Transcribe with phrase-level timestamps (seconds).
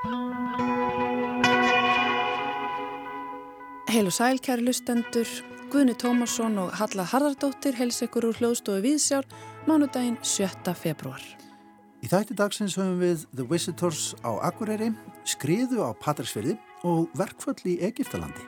[0.00, 0.16] Heil
[4.08, 5.28] og sæl, kæri lustendur,
[5.68, 9.28] Guðni Tómasson og Halla Harðardóttir heils ykkur úr hljóðstofu Víðsjár,
[9.68, 10.72] mánudaginn 7.
[10.72, 11.20] februar.
[12.00, 14.88] Í þætti dagsins höfum við The Visitors á Akureyri,
[15.28, 16.56] skriðu á Patræksfjörði
[16.88, 18.40] og verkföll í Egiptalandi.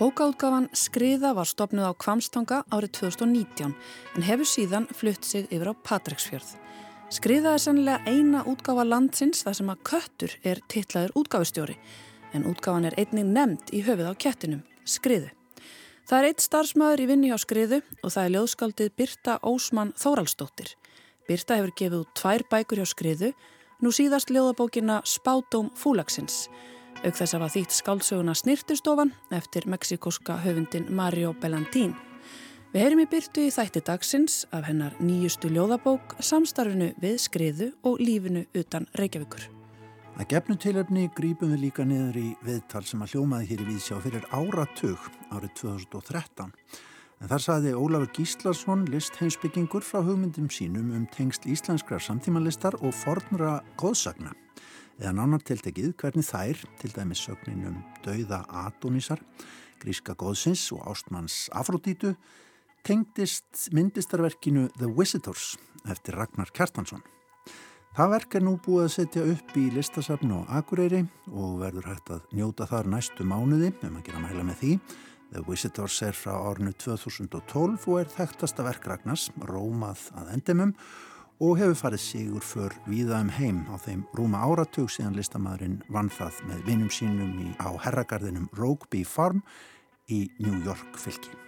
[0.00, 5.76] Bókaútgáfan Skriða var stopnuð á Kvamstanga árið 2019 en hefur síðan flutt sig yfir á
[5.84, 6.56] Patræksfjörð.
[7.06, 11.76] Skriða er sennilega eina útgáfa landsins þar sem að köttur er titlaður útgáfustjóri
[12.34, 15.28] en útgáfan er einnig nefnd í höfuð á kettinum, skriðu.
[16.06, 20.72] Það er eitt starfsmöður í vinni á skriðu og það er ljóðskaldið Birta Ósmann Þóraldsdóttir.
[21.30, 23.30] Birta hefur gefið út tvær bækur hjá skriðu,
[23.82, 26.48] nú síðast ljóðabókina Spátóm Fúlagsins,
[27.04, 31.94] auk þess að var þýtt skáldsöguna Snirtistofan eftir meksikóska höfundin Mario Bellantín.
[32.76, 38.02] Við heyrim í Byrtu í þætti dagsins af hennar nýjustu ljóðabók, samstarfinu við skriðu og
[38.04, 39.46] lífinu utan Reykjavíkur.
[40.20, 44.02] Að gefnu tilöfni grípum við líka niður í viðtal sem að hljómaði hér í Víðsjá
[44.04, 46.52] fyrir áratug árið 2013.
[47.16, 52.92] En þar saði Ólafur Gíslason list heimsbyggingur frá hugmyndum sínum um tengsl íslenskrar samtímanlistar og
[52.92, 54.36] fornra góðsagna.
[55.00, 59.24] Eða nánar tiltekið hvernig þær, til dæmis sögninum Dauða Adonísar,
[59.80, 62.18] Gríska góðsins og Ástmanns Afrodítu,
[62.86, 65.56] tengdist myndistarverkinu The Visitors
[65.90, 67.02] eftir Ragnar Kjartansson.
[67.96, 71.00] Það verk er nú búið að setja upp í listasafn og akureyri
[71.32, 74.72] og verður hægt að njóta þar næstu mánuði, ef maður gera mæla með því.
[75.32, 80.74] The Visitors er frá árnu 2012 og er þekktasta verk Ragnars, Rómað að endimum
[81.42, 86.12] og hefur farið sigur för víða um heim á þeim rúma áratug síðan listamæðurinn vann
[86.12, 89.42] það með vinum sínum í, á herragarðinum Rogeby Farm
[90.06, 91.45] í New York fylki.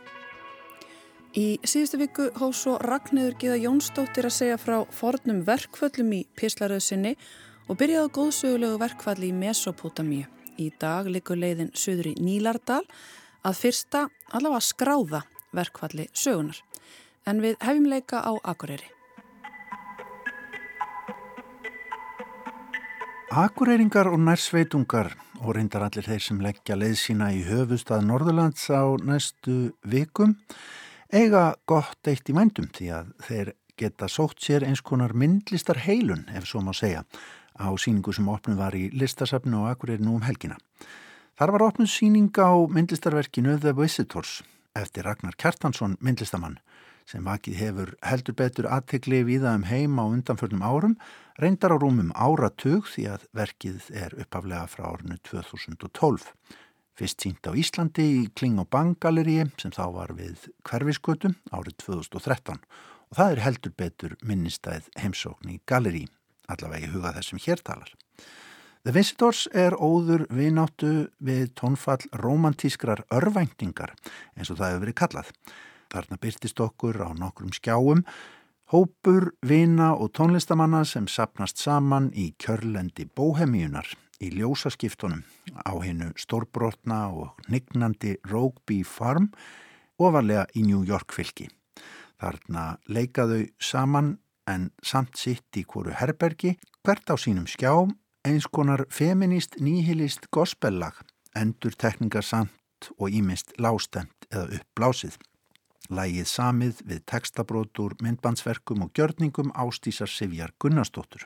[1.36, 7.12] Í síðustu viku hóð svo Ragnhildur Gíða Jónsdóttir að segja frá fornum verkföllum í Píslaröðsynni
[7.68, 10.24] og byrjaði góðsögulegu verkfalli í Mesopotamíu.
[10.56, 12.80] Í dag likur leiðin söður í Nílardal
[13.44, 15.22] að fyrsta allavega skráða
[15.52, 16.62] verkfalli sögunar.
[17.28, 18.88] En við hefum leika á Akureyri.
[23.28, 25.12] Akureyringar og nærsveitungar
[25.44, 30.38] og reyndar allir þeir sem leggja leið sína í höfustad Norðurlands á næstu vikum
[31.08, 36.26] eiga gott eitt í vændum því að þeir geta sótt sér eins konar myndlistar heilun,
[36.34, 37.04] ef svo má segja,
[37.56, 40.58] á síningu sem opnum var í listasafnu og akkurir nú um helgina.
[41.38, 44.42] Þar var opnum síning á myndlistarverkinu The Visitors
[44.76, 46.58] eftir Ragnar Kjartansson myndlistamann
[47.08, 50.96] sem vakið hefur heldur betur aðtegli viða um heim á undanförnum árum,
[51.40, 56.34] reyndar á rúmum áratug því að verkið er uppaflega frá árinu 2012.
[56.98, 61.76] Fyrst sínt á Íslandi í Kling og Bang galeríi sem þá var við hverfiskötum árið
[61.84, 66.08] 2013 og það er heldur betur minnistæð heimsókn í galerí,
[66.50, 67.92] allavega í huga þessum hértalar.
[68.82, 73.94] The Visitors er óður vináttu við tónfall romantískrar örvæntingar
[74.34, 75.30] eins og það hefur verið kallað.
[75.94, 78.02] Þarna byrtist okkur á nokkrum skjáum
[78.74, 85.22] hópur, vina og tónlistamanna sem sapnast saman í kjörlendi bóhemíunar í ljósaskiptunum
[85.62, 89.30] á hennu stórbrotna og nignandi Rogeby Farm
[89.98, 91.48] ofarlega í New York fylki.
[92.18, 94.16] Þarna leikaðu saman
[94.48, 97.94] en samt sitt í hverju herbergi, hvert á sínum skjám,
[98.26, 100.96] eins konar feminist nýhilist gospellag,
[101.36, 105.18] endur tekningar samt og ímist lástemt eða uppblásið.
[105.88, 111.24] Lægið samið við textabrótur, myndbandsverkum og gjörningum ástísar Sivjar Gunnarsdóttur.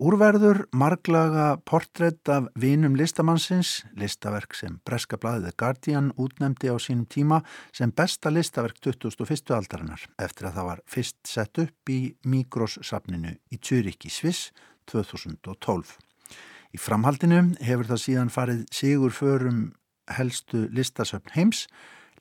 [0.00, 7.42] Úrverður marglaga portrétt af vinum listamannsins, listaverk sem Breska blæðið Guardian útnemdi á sínum tíma
[7.76, 9.52] sem besta listaverk 2001.
[9.52, 14.54] aldarinnar eftir að það var fyrst sett upp í Migros-safninu í í Sviss
[14.88, 15.92] 2012.
[16.72, 19.74] Í framhaldinu hefur það síðan farið sigur förum
[20.08, 21.66] helstu listasöfn heims,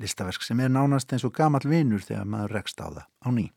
[0.03, 3.51] listaverk sem er nánast eins og gamal vinur þegar maður rekst á það á ný.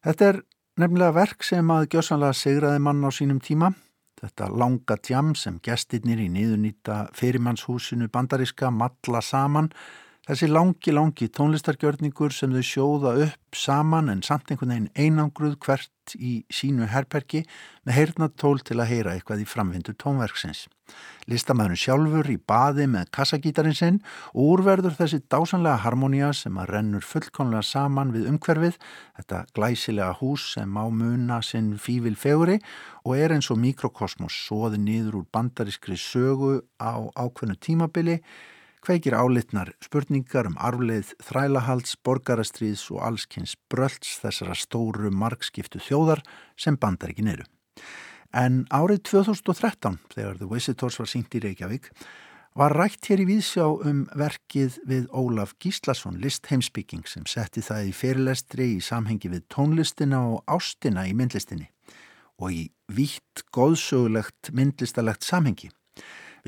[0.00, 0.46] Þetta er
[0.78, 3.72] Nefnilega verk sem að gjósanlega segraði mann á sínum tíma,
[4.20, 9.72] þetta langa tjam sem gestinnir í niðurnýta fyrirmannshúsinu bandariska matla saman,
[10.28, 16.14] þessi langi, langi tónlistargjörningur sem þau sjóða upp saman en samt einhvern veginn einangruð hvert
[16.16, 17.42] í sínu herrperki
[17.88, 20.66] með heyrnatól til að heyra eitthvað í framvindu tónverksins.
[21.28, 24.00] Listamæðurinn sjálfur í baði með kassagítarinn sinn
[24.34, 28.76] og úrverður þessi dásanlega harmonía sem að rennur fullkonlega saman við umhverfið,
[29.16, 32.60] þetta glæsilega hús sem á muna sinn fívil feguri
[33.04, 38.20] og er eins og mikrokosmos soði nýður úr bandarískri sögu á ákveðnu tímabili,
[38.84, 46.24] kveikir álitnar spurningar um arfleið þrælahalds, borgarastriðs og allskynns brölds þessara stóru markskiptu þjóðar
[46.56, 47.46] sem bandaríkin eru.
[48.34, 51.88] En árið 2013, þegar The Visitors var syngt í Reykjavík,
[52.58, 57.94] var rætt hér í vísjá um verkið við Ólaf Gíslason, listheimsbygging sem setti það í
[57.94, 61.68] fyrirlestri í samhengi við tónlistina og ástina í myndlistinni
[62.38, 62.64] og í
[62.94, 65.70] vítt, góðsögulegt, myndlistalegt samhengi.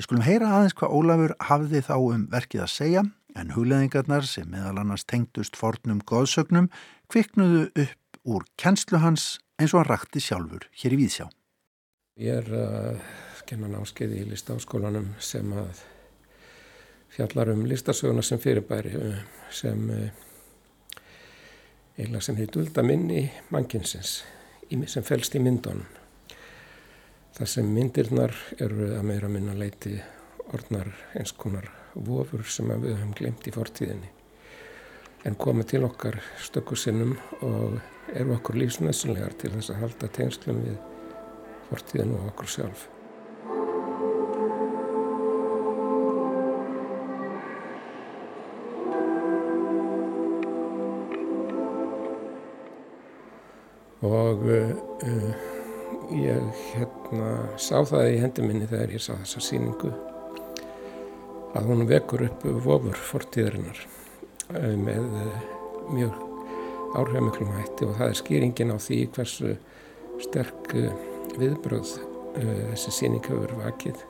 [0.01, 3.01] Við skulum heyra aðeins hvað Ólafur hafði þá um verkið að segja
[3.37, 6.71] en hugleðingarnar sem meðal annars tengdust fornum góðsögnum
[7.13, 9.27] kviknuðu upp úr kennslu hans
[9.61, 11.27] eins og hann rakti sjálfur hér í vísjá.
[12.17, 13.13] Ég er að uh,
[13.45, 15.85] kenna námskeið í listáskólanum sem að
[17.13, 20.27] fjallar um listasöguna sem fyrirbæri eh, sem eh,
[21.99, 24.23] eiginlega sem heit Ulda minni mannkinsins
[24.65, 26.00] sem fælst í myndunum.
[27.41, 29.95] Það sem myndirnar eru að meira minna leiti
[30.53, 34.11] orðnar eins konar vofur sem við höfum glemt í fortíðinni
[35.25, 37.79] en koma til okkar stökku sinnum og
[38.13, 40.77] eru okkur lífsnæssunlegar til þess að halda tengslum við
[41.71, 42.89] fortíðinu og okkur sjálf.
[54.05, 55.50] og uh,
[56.17, 57.31] ég hérna
[57.61, 59.93] sá það í hendi minni þegar ég sá þessa síningu
[61.59, 63.81] að hún vekur upp vofur fortíðarinnar
[64.55, 65.41] uh, með uh,
[65.91, 66.21] mjög
[66.99, 67.87] áhrifamiklum hætti.
[67.87, 69.57] Og það er skýringin á því hversu
[70.21, 70.73] sterk
[71.39, 71.93] viðbröð
[72.35, 74.03] þessi síning hefur vakið.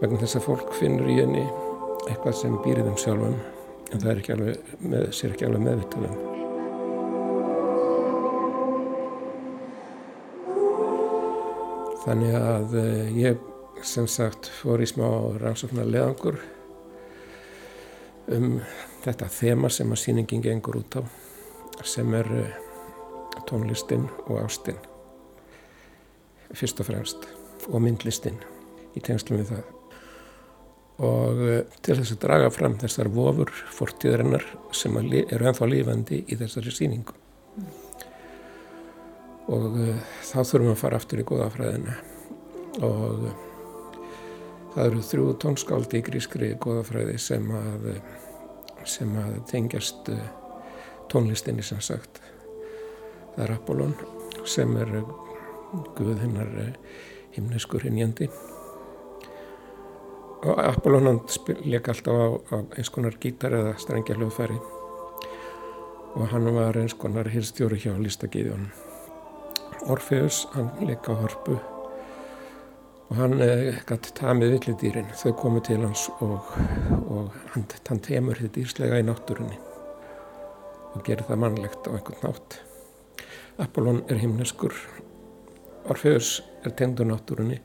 [0.00, 1.44] Vegna þess að fólk finnur í henni
[2.08, 3.38] eitthvað sem býrið um sjálfum
[3.92, 6.37] en það er ekki alveg, með, sér ekki alveg meðvitaðum
[12.04, 13.40] Þannig að eh, ég
[13.86, 15.06] sem sagt fór í smá
[15.38, 16.38] rannsóknar leðangur
[18.34, 18.58] um
[19.04, 21.02] þetta þema sem að síningin gengur út á
[21.86, 22.54] sem er eh,
[23.48, 24.78] tónlistin og ástinn
[26.54, 27.26] fyrst og fremst
[27.68, 28.38] og myndlistin
[28.96, 29.74] í tengslum við það.
[31.08, 36.38] Og eh, til þess að draga fram þessar vofur fortíðarinnar sem eru ennþá lífandi í
[36.38, 37.18] þessari síningu
[39.48, 39.92] og uh,
[40.28, 41.96] þá þurfum við að fara aftur í góðafræðina
[42.86, 43.44] og uh,
[44.74, 47.88] það eru þrjú tónskáldi í grískri góðafræði sem að,
[48.88, 50.20] sem að tengjast uh,
[51.08, 52.20] tónlistinni sem sagt.
[53.34, 53.96] Það er Apollon
[54.48, 54.92] sem er
[55.96, 56.52] guð hennar
[57.34, 58.28] himneskur hinnjandi
[60.46, 61.20] og Apollon hann
[61.66, 64.58] leik alltaf á, á eins konar gítar eða strengja hljóðfæri
[66.18, 68.87] og hann var eins konar hirstjóri hjá Lístagiðjónum
[69.86, 71.58] Orfeus, hann leika á hörpu
[73.08, 75.12] og hann eh, gæti tamið villidýrin.
[75.16, 76.50] Þau komu til hans og,
[77.08, 79.58] og hann, hann temur þetta dýrslega í náttúrunni
[80.94, 82.58] og gerir það mannlegt á einhvern nátt.
[83.58, 84.74] Apollon er himneskur,
[85.88, 87.60] Orfeus er tengdur náttúrunni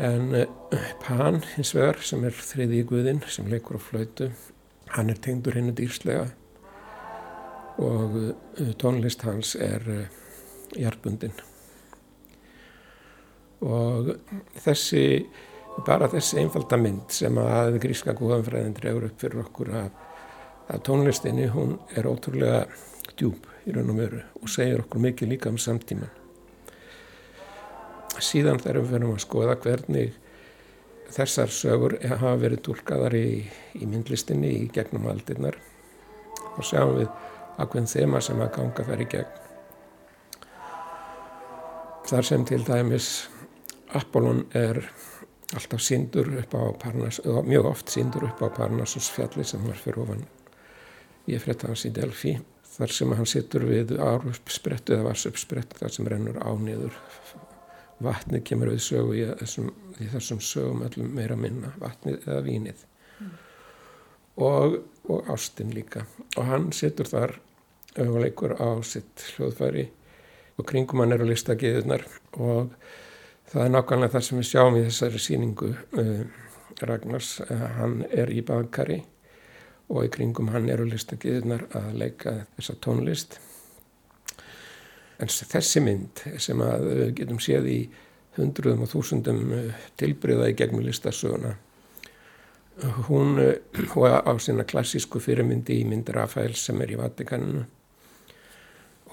[0.00, 4.30] en eh, Pan hins vegar sem er þriði í guðinn sem leikur á flautu,
[4.94, 6.30] hann er tengdur hennu dýrslega
[7.82, 9.84] og eh, tónlist hans er
[10.76, 11.34] hjartbundin
[13.62, 14.14] og
[14.64, 15.04] þessi
[15.86, 19.92] bara þessi einfalda mynd sem að gríska góðanfræðin drefur upp fyrir okkur að,
[20.72, 22.66] að tónlistinni hún er ótrúlega
[23.16, 26.10] djúb í raun og veru og segir okkur mikið líka um samtíman
[28.22, 30.18] síðan þegar við að skoða hvernig
[31.12, 33.42] þessar sögur hafa verið tólkaðar í,
[33.76, 35.58] í myndlistinni í gegnum aldirnar
[36.56, 37.08] og sjáum við
[37.60, 39.41] ákveðin þema sem að ganga þær í gegn
[42.12, 43.06] þar sem til dæmis
[43.96, 44.82] Apollon er
[45.56, 50.02] alltaf síndur upp á Parnas, mjög oft síndur upp á Parnassus fjalli sem var fyrir
[50.02, 50.26] ofan
[51.30, 52.34] ég frétta hans í Delphi
[52.74, 56.98] þar sem hann sittur við áruppsprettu eða varsuppsprettu þar sem rennur ániður
[58.04, 62.84] vatnið kemur við sögu í þessum, í þessum sögum öllum meira minna vatnið eða vínið
[63.22, 63.32] mm.
[64.50, 64.78] og,
[65.08, 66.04] og ástinn líka
[66.36, 67.38] og hann sittur þar
[68.04, 69.88] og leikur á sitt hljóðfæri
[70.58, 72.04] og kringum hann eru listagiðunar
[72.38, 72.74] og
[73.52, 76.20] það er nákvæmlega það sem við sjáum í þessari síningu uh,
[76.82, 79.00] Ragnars, uh, hann er í baðkari
[79.92, 83.36] og í kringum hann eru listagiðunar að leika þessa tónlist.
[85.22, 87.80] En þessi mynd sem að við uh, getum séð í
[88.38, 89.42] hundruðum og þúsundum
[90.00, 91.52] tilbriða í gegnum listasöguna
[93.08, 97.66] hún á sína klassísku fyrirmyndi í mynd Rafael sem er í Vatikaninu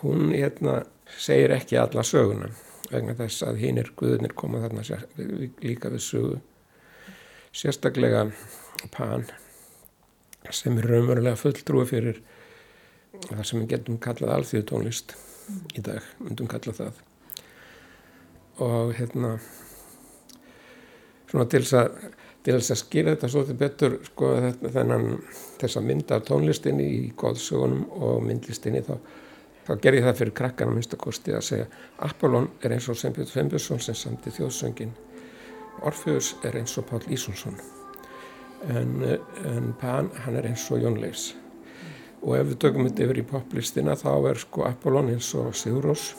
[0.02, 0.84] hún hérna
[1.18, 2.50] segir ekki alla söguna
[2.90, 4.84] vegna þess að hinn er guðunir koma þarna
[5.62, 6.40] líka við sögu
[7.52, 8.30] sérstaklega
[8.94, 9.26] Pan
[10.56, 12.22] sem er raunverulega fulltrúi fyrir
[13.28, 15.64] það sem við getum kallað alþjóðtónlist mm.
[15.76, 17.02] í dag, myndum kalla það
[18.64, 19.36] og hérna
[21.30, 24.30] svona til þess að til þess að skýra þetta svolítið betur sko
[24.64, 25.08] þennan
[25.60, 28.96] þess að mynda tónlistinni í góðsögunum og myndlistinni þá,
[29.70, 31.68] þá ger ég það fyrir krakkana minnstakosti að segja
[32.08, 34.96] Apollon er eins og Sembjörn Fembjörnsson sem samti þjóðsöngin
[35.86, 37.60] Orfeus er eins og Pál Ísonsson
[38.68, 38.96] en,
[39.46, 41.32] en Pan hann er eins og Jón Leifs.
[42.20, 46.10] Og ef við tökum þetta yfir í poplistina þá er sko Apollon eins og Sigurós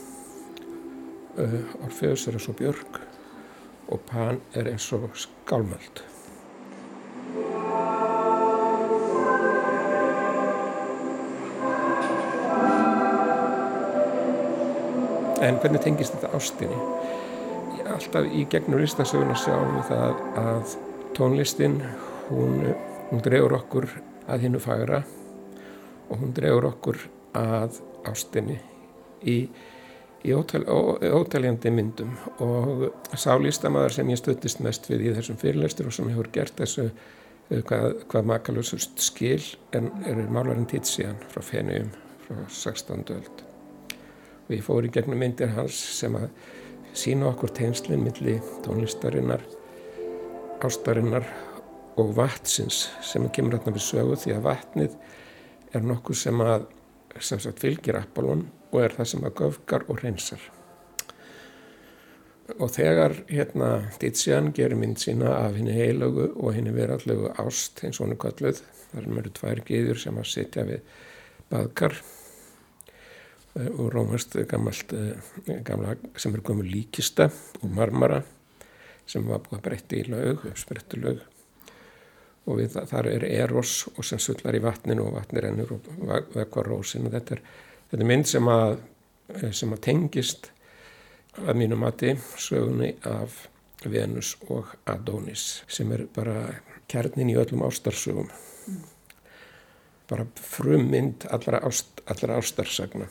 [1.36, 3.02] uh, Orfeus er eins og Björg
[3.90, 6.09] og Pan er eins og skálmöld
[15.40, 16.78] En hvernig tengist þetta ástinni?
[17.90, 20.74] Alltaf í gegnum listasöguna sjáum við það að
[21.16, 21.78] tónlistin,
[22.28, 22.60] hún,
[23.08, 23.88] hún drefur okkur
[24.30, 25.00] að hinnu fagra
[26.10, 27.00] og hún drefur okkur
[27.38, 27.80] að
[28.10, 28.58] ástinni
[29.24, 29.36] í,
[30.22, 36.10] í ótaljandi myndum og sálístamæðar sem ég stuttist mest við í þessum fyrirlestur og sem
[36.12, 36.90] hefur gert þessu
[37.50, 39.42] hvað, hvað makalösust skil
[39.76, 41.94] en eru málarinn Tizian frá Fennium
[42.26, 43.06] frá 16.
[43.16, 43.49] öld
[44.50, 46.26] og ég fór í gegnum myndir hans sem að
[46.98, 49.44] sína okkur tegnslinn millir tónlistarinnar,
[50.66, 51.28] ástarinnar
[52.00, 54.96] og vatsins sem kemur hérna við sögu því að vatnið
[55.70, 56.66] er nokkuð sem að
[57.22, 60.42] sem sagt fylgir Apollon og er það sem að göfgar og reynsar.
[62.58, 68.00] Og þegar hérna Tizian gerir mynd sína af henni heilögu og henni verallegu ást eins
[68.00, 70.82] og henni kalluð, þar eru tvær giður sem að sitja við
[71.50, 72.00] baðkar
[73.58, 77.30] Eh, og rómast gammalt, eh, gamla, sem er komið líkista
[77.62, 78.22] og marmara
[79.06, 81.24] sem var búið að breytta í laug, uppsprettu laug
[82.46, 85.88] og við, þar er eros og sem sullar í vatninu og vatnir ennur og
[86.34, 87.06] vekvar rósin.
[87.06, 87.42] Og þetta er,
[87.90, 88.76] þetta er mynd sem að,
[89.34, 90.50] eh, sem að tengist
[91.36, 93.48] að mínu mati sögunni af
[93.84, 96.54] Venus og Adonis sem er bara
[96.86, 98.30] kjarnin í öllum ástarsögum.
[98.68, 98.84] Mm.
[100.10, 103.06] bara frum mynd allra, ást, allra ástarsagna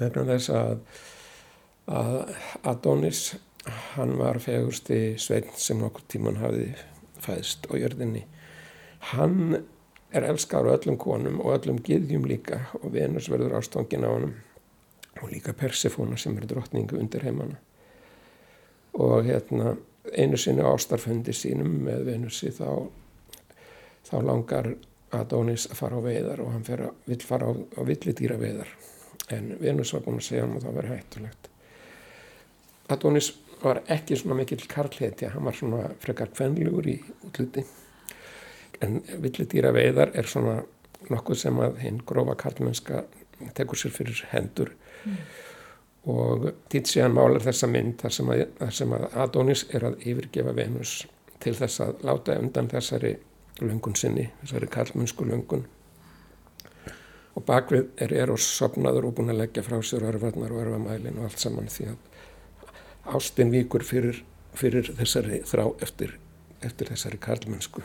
[0.00, 0.78] vegna þess að,
[1.86, 2.16] að
[2.72, 3.22] Adonis
[3.96, 6.74] hann var fegursti sveitn sem nokkur tíman hafiði
[7.22, 8.26] fæðst á jörðinni.
[9.12, 9.56] Hann
[10.14, 14.34] er elskar á öllum konum og öllum giðjum líka og Venus verður ástofngin á hann
[15.22, 17.56] og líka Persefóna sem er drottningu undir heimana.
[18.96, 19.76] Og hérna
[20.14, 22.86] einu sinni ástarfundi sínum með Venusi þá
[24.06, 24.74] þá langar
[25.16, 28.70] Adonis að fara á veiðar og hann að, vil fara á, á villidýra veiðar
[29.30, 31.50] en Venus var búin að segja hann að það veri hættulegt.
[32.94, 37.64] Adonis var ekki svona mikill karlhetja hann var svona frekar kvenlugur í útluti
[38.84, 40.60] en villitýra veiðar er svona
[41.10, 43.04] nokkuð sem að hinn grófa karlmennska
[43.56, 44.72] tekur sér fyrir hendur.
[45.06, 45.18] Mm.
[46.10, 50.54] og Tizian málar þessa mynd þar sem, að, þar sem að Adonis er að yfirgefa
[50.54, 50.92] Venus
[51.42, 53.16] til þess að láta undan þessari
[53.60, 55.64] löngun sinni, þessari karlmennsku löngun
[57.36, 61.28] og bakvið er Eros sopnaður og búin að leggja frá sér örfarnar og örfamælin og
[61.28, 64.22] allt saman því að ástinn víkur fyrir,
[64.56, 66.16] fyrir þessari þrá eftir,
[66.64, 67.84] eftir þessari karlmennsku.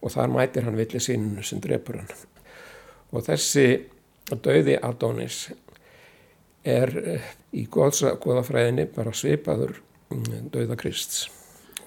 [0.00, 2.12] Og þar mætir hann villi sínunu sem drefur hann.
[3.10, 3.66] Og þessi
[4.30, 5.42] döði Adonis
[6.64, 9.74] er eh, í goðafræðinni bara svipaður
[10.14, 11.26] mm, döða Krists.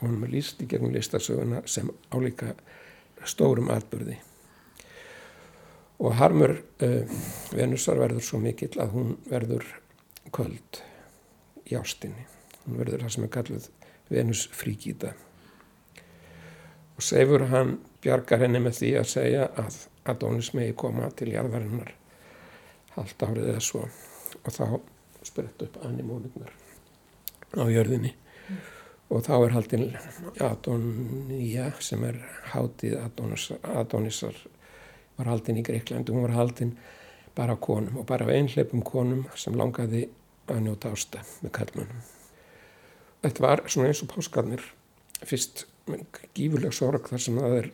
[0.01, 2.51] Og hann er líst í gegnum listasöguna sem álíka
[3.23, 4.19] stórum atbyrði
[6.00, 7.19] og harmur uh,
[7.53, 9.67] Venusar verður svo mikill að hún verður
[10.33, 10.81] köld
[11.69, 12.25] í ástinni.
[12.63, 13.69] Hún verður það sem er kallið
[14.13, 15.13] Venus fríkýta
[16.93, 19.77] og Seifur hann bjargar henni með því að segja að
[20.12, 21.93] Adonis megi koma til jarðarinnar
[22.93, 23.88] haldt árið eða svo.
[24.43, 24.65] Og þá
[25.23, 26.51] sprett upp animónirnar
[27.57, 28.13] á jörðinni.
[28.43, 28.57] Mm.
[29.13, 29.85] og þá er haldinn
[30.43, 32.17] Adonia sem er
[32.51, 34.35] hátið Adonis, Adonisar
[35.17, 36.75] var haldinn í Greiklandi, hún var haldinn
[37.38, 40.08] bara á konum og bara á einhleipum konum sem langaði
[40.51, 42.01] að njóta ásta með kallmannum.
[43.24, 44.65] Þetta var svona eins og páskarnir
[45.24, 45.65] fyrst
[46.36, 47.72] gífurleg sorg þar sem það er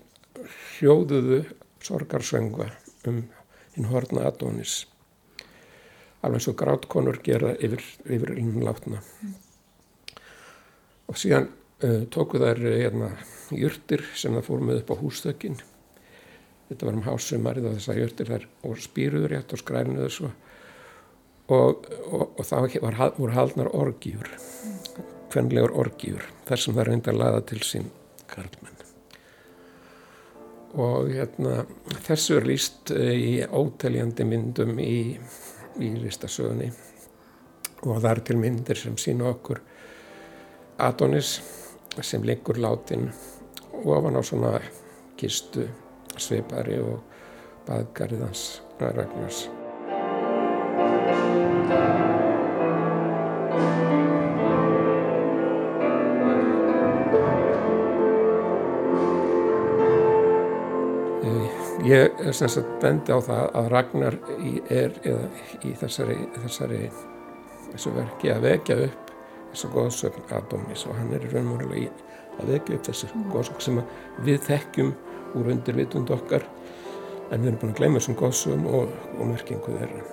[0.77, 1.41] hljóðuðu
[1.83, 2.69] sorgarsönga
[3.09, 3.23] um
[3.75, 4.83] hinn horna Adonis
[6.25, 9.35] alveg og grátkonur gera yfir, yfir innlátna mm.
[11.07, 11.47] og síðan
[11.85, 13.13] uh, tóku þær hérna,
[13.55, 15.59] júrtir sem það fór með upp á hústökinn
[16.69, 20.31] þetta var um hásumarið og þessar jörtir þar og spýruður rétt og skrænuður svo.
[21.49, 24.29] Og, og, og þá var, voru haldnar orgjur
[25.29, 27.89] hvernlegur orgjur þar sem það reyndi að laða til sín
[28.29, 28.75] karlmenn.
[30.79, 31.63] Og hérna
[32.05, 35.17] þessu er líst eh, í óteljandi myndum í,
[35.81, 36.69] í listasögunni.
[37.87, 39.63] Og það eru til myndir sem sína okkur
[40.79, 41.39] Adonis
[42.05, 43.09] sem liggur látin
[43.81, 44.59] ofan á svona
[45.19, 45.65] kistu
[46.23, 46.99] sveipari og
[47.67, 49.47] baðgarðans Ragnars.
[61.89, 65.29] Ég er sem sagt bendi á það að Ragnar í, er eða
[65.65, 66.81] í þessari, þessari
[67.71, 69.13] þessu verki að vekja upp
[69.49, 71.93] þessu góðsögn Adonis og hann er í raunverulega
[72.39, 73.23] að vekja upp þessu mm.
[73.33, 73.81] góðsögn sem
[74.27, 74.91] við þekkjum
[75.37, 76.45] úr undirvitund okkar
[77.29, 80.07] en við erum búin að gleyma þessum góðsögum og, og merkingu þeirra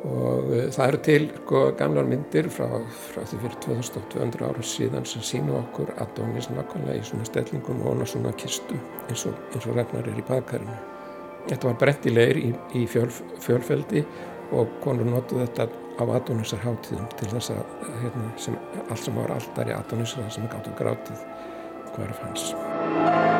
[0.00, 2.68] og uh, það eru til sko, gamlar myndir frá,
[3.10, 8.06] frá því fyrir 2200 ára síðan sem sína okkur Adonis nakkanlega í svona stellingum og
[8.08, 10.78] svona kistu eins og, eins og Ragnar er í baðkarinu
[11.48, 13.08] Þetta var brettilegir í, í fjöl,
[13.40, 14.04] fjölfeldi
[14.56, 15.68] og konur notuð þetta
[16.00, 17.62] á Adonisar hátíðum til þess að
[18.02, 18.56] hérna, sem,
[18.88, 21.28] allt sem var alltaf í Adonisar sem gátt og grátið
[21.94, 23.39] hverf hans.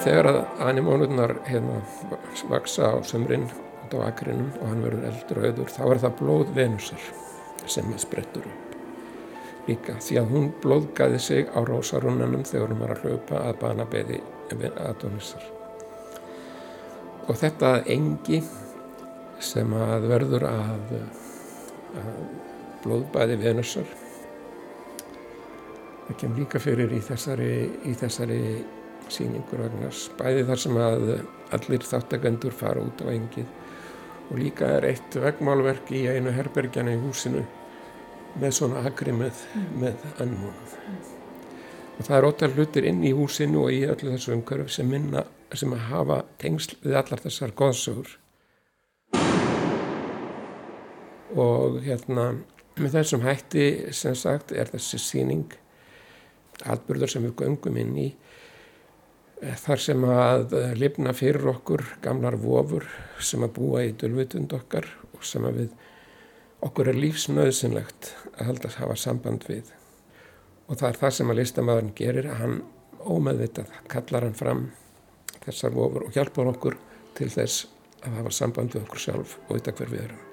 [0.00, 1.80] Þegar að animónurnar hérna,
[2.48, 3.44] vaksa á sömrinn
[3.84, 7.06] út á akrinum og hann verður eldur og auður þá er það blóð Venusar
[7.68, 8.76] sem sprettur upp.
[9.68, 13.86] Líka því að hún blóðgæði sig á rósarúnanum þegar hún var að hlaupa að bana
[13.92, 14.22] beði
[14.88, 15.44] Adonisar.
[17.28, 18.40] Og þetta engi
[19.40, 20.94] sem að verður að,
[22.00, 22.22] að
[22.82, 23.96] blóðbæði Venusar
[26.10, 27.54] það kemur líka fyrir í þessari,
[27.86, 28.42] í þessari
[29.14, 31.06] síningur Agnars bæði þar sem að
[31.56, 33.48] allir þáttakendur fara út á engið.
[34.30, 37.42] Og líka er eitt vegmálverk í einu herbergjana í húsinu
[38.38, 39.40] með svona agri með,
[39.74, 40.98] með animónum mm.
[41.96, 45.24] og það er ótal hlutir inn í húsinu og í öllu þessu umhverf sem minna
[45.50, 48.12] sem að hafa tengsl við allar þessar goðsögur.
[51.34, 52.30] Og hérna
[52.78, 55.58] með þessum hætti sem sagt er þessi síning
[56.70, 58.08] atbyrður sem við göngum inn í
[59.40, 62.86] þar sem að lifna fyrir okkur gamlar vofur
[63.24, 65.70] sem að búa í dölvutund okkar og sem að við
[66.66, 69.72] okkur er lífsnöðsynlegt að halda að hafa samband við.
[70.68, 72.56] Og það er það sem að listamæðurinn gerir að hann
[73.00, 74.64] ómeðvitað kallar hann fram
[75.40, 76.80] þessar vofur og hjálpar okkur
[77.16, 77.68] til þess
[78.04, 80.29] að hafa samband við okkur sjálf og vita hver við erum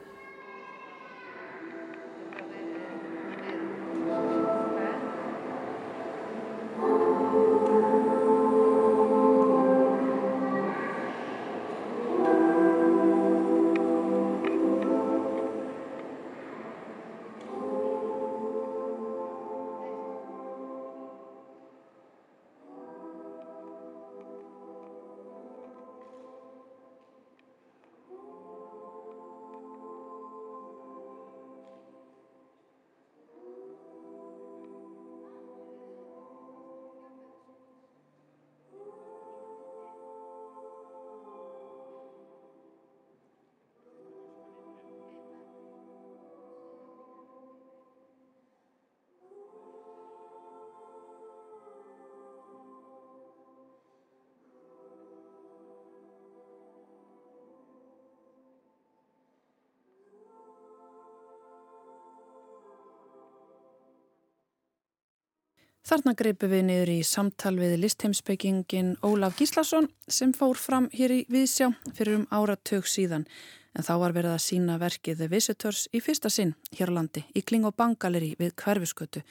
[65.88, 71.20] Þarna greipu við niður í samtal við listheimsbyggingin Ólaf Gíslason sem fór fram hér í
[71.32, 73.24] Viðsjá fyrir um áratug síðan
[73.72, 77.24] en þá var verið að sína verkið The Visitors í fyrsta sinn hér á landi
[77.32, 79.24] í Kling og Bangaleri við hverfiskötu.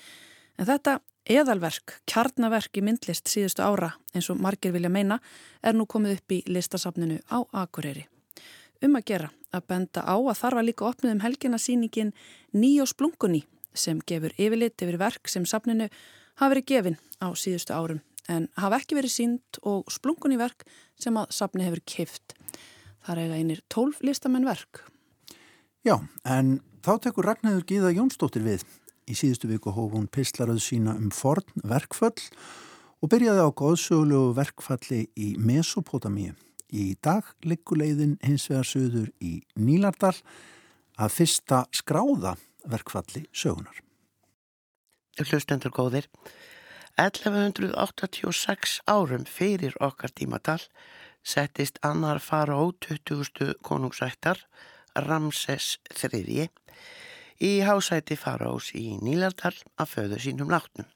[0.57, 0.97] En þetta
[1.29, 5.21] eðalverk, kjarnaverk í myndlist síðustu ára eins og margir vilja meina
[5.61, 8.09] er nú komið upp í listasafninu á Akureyri.
[8.81, 12.17] Um að gera að benda á að þarf að líka opnið um helgina síningin
[12.57, 13.45] Nýjós Blungunni
[13.77, 15.93] sem gefur yfirlit yfir verk sem safninu
[16.37, 20.67] hafa verið gefin á síðustu árum en hafa ekki verið sínd og splungun í verk
[21.01, 22.35] sem að safni hefur kift.
[23.07, 24.83] Það er eiga einir tólf listamenn verk.
[25.87, 28.65] Já, en þá tekur Ragnæður Gíða Jónsdóttir við.
[29.07, 32.19] Í síðustu viku hóf hún pislaruð sína um forn verkföll
[32.99, 36.35] og byrjaði á góðsögulegu verkfalli í Mesopotamíu.
[36.75, 40.17] Í dag ligguleiðin hins vegar söður í Nílardal
[40.99, 42.35] að fyrsta skráða
[42.67, 43.86] verkfalli sögunar
[45.25, 46.07] hlustendur góðir,
[47.01, 50.61] 1186 árum fyrir okkar tímatal
[51.27, 53.57] settist annar fara á 20.
[53.63, 54.39] konungsættar
[54.95, 56.49] Ramses III
[57.45, 60.89] í hásæti faraós í Nílardal af föðu sínum látnum.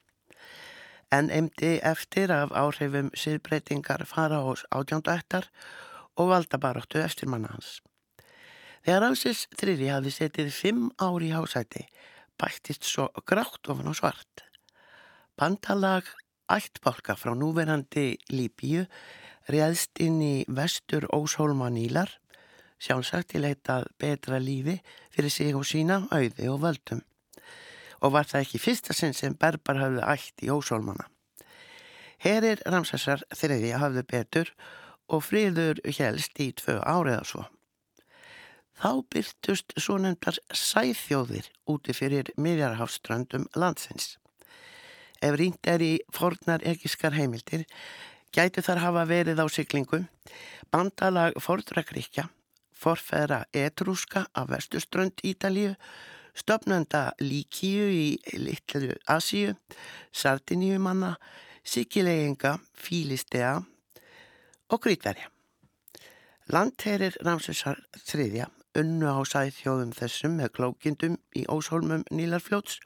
[1.11, 5.49] En emdi eftir af áhrifum sýrbreytingar faraós átjándættar
[6.17, 7.81] og valdabaráttu eftir manna hans.
[8.81, 11.85] Þegar Ramses III hafði setið fimm ári í hásæti
[12.41, 14.43] bættist svo grátt ofan á svart.
[15.37, 16.07] Bandalag
[16.51, 18.87] ættbálka frá núverandi Líbíu
[19.51, 22.09] réðst inn í vestur Óshólma Nílar,
[22.81, 24.79] sjálfsagt til eitað betra lífi
[25.13, 27.01] fyrir sig og sína, auði og völdum.
[28.01, 31.05] Og var það ekki fyrsta sinn sem berbar hafði ætt í Óshólmana.
[32.21, 34.53] Herir Ramsessar þriði hafði betur
[35.09, 37.45] og friður helst í tvö áriða svo.
[38.81, 44.15] Þá byrtust svo nefndar sæþjóðir úti fyrir miðjarhafströndum landsins.
[45.21, 47.67] Ef rínt er í fornar egiskar heimildir,
[48.33, 50.07] gætu þar hafa verið á syklingum
[50.73, 52.25] bandalag Fordrakríkja,
[52.73, 55.75] forfæra Etrúska af vestuströnd Ítalíu,
[56.33, 59.53] stopnanda Líkíu í Littlu Asíu,
[60.09, 61.19] Sardiníumanna,
[61.61, 63.59] Sikileginga, Fílistea
[64.71, 65.29] og Grítverja.
[66.49, 67.77] Landherrir Ramsessar
[68.09, 72.79] III unnu á sæðþjóðum þessum með klókindum í óshólmum Nílarfljóts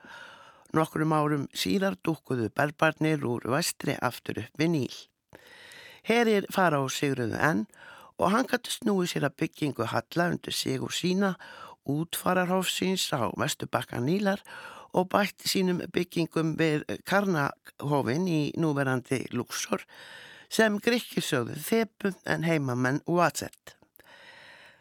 [0.75, 4.95] Nokkrum árum síðar dúkuðu berbarnir úr vestri aftur upp við Níl.
[6.03, 7.61] Herir fara á sigruðu enn
[8.19, 11.35] og hann gæti snúið sér að byggingu halla undir sig og sína
[11.87, 14.43] útfararhófsins á vestubakka Nílar
[14.95, 19.85] og bætti sínum byggingum við Karnahófin í núverandi Luxor
[20.49, 23.75] sem gríkisögðu Þepu en heimamenn Uazet.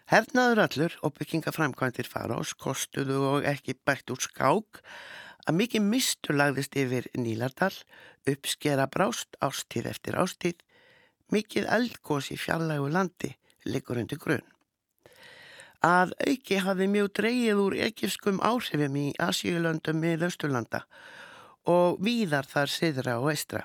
[0.04, 4.80] Hernaður allur og byggingaframkvæmtir fara ás kostuðu og ekki bætt úr skák
[5.48, 7.72] að mikið mistur lagðist yfir Nílardal,
[8.28, 10.58] uppskera brást ástíð eftir ástíð,
[11.32, 13.30] mikið eldgós í fjarlægu landi
[13.64, 14.44] liggur undir grunn.
[15.84, 20.82] Að auki hafi mjög dreyið úr ekifskum áhrifum í Asíulöndum með Östurlanda
[21.64, 23.64] og víðar þar siðra og eistra,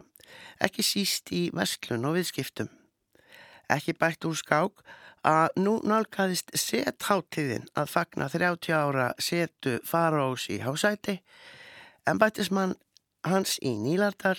[0.63, 2.71] ekki síst í vestlun og viðskiptum.
[3.67, 4.83] Ekki bætt úr skák
[5.27, 11.19] að nú nálgæðist setháttiðin að fagna 30 ára setu farós í hásæti
[12.09, 12.73] Embættismann
[13.27, 14.37] hans í Nílardal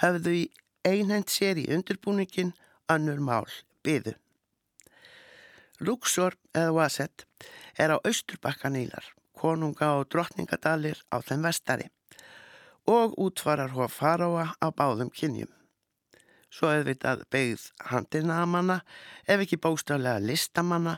[0.00, 0.44] höfðu í
[0.86, 2.54] einhend sér í undirbúningin
[2.92, 3.48] önnur mál
[3.84, 4.14] byðu.
[5.80, 7.26] Luxor eða Waset
[7.76, 9.04] er á austurbakka Nílar,
[9.36, 11.88] konunga og drottningadalir á þeim vestari
[12.88, 15.50] og útvarar hóf faráa á báðum kynjum.
[16.50, 18.80] Svo auðvitað beigð handinamanna
[19.30, 20.96] ef ekki bóstaflega listamanna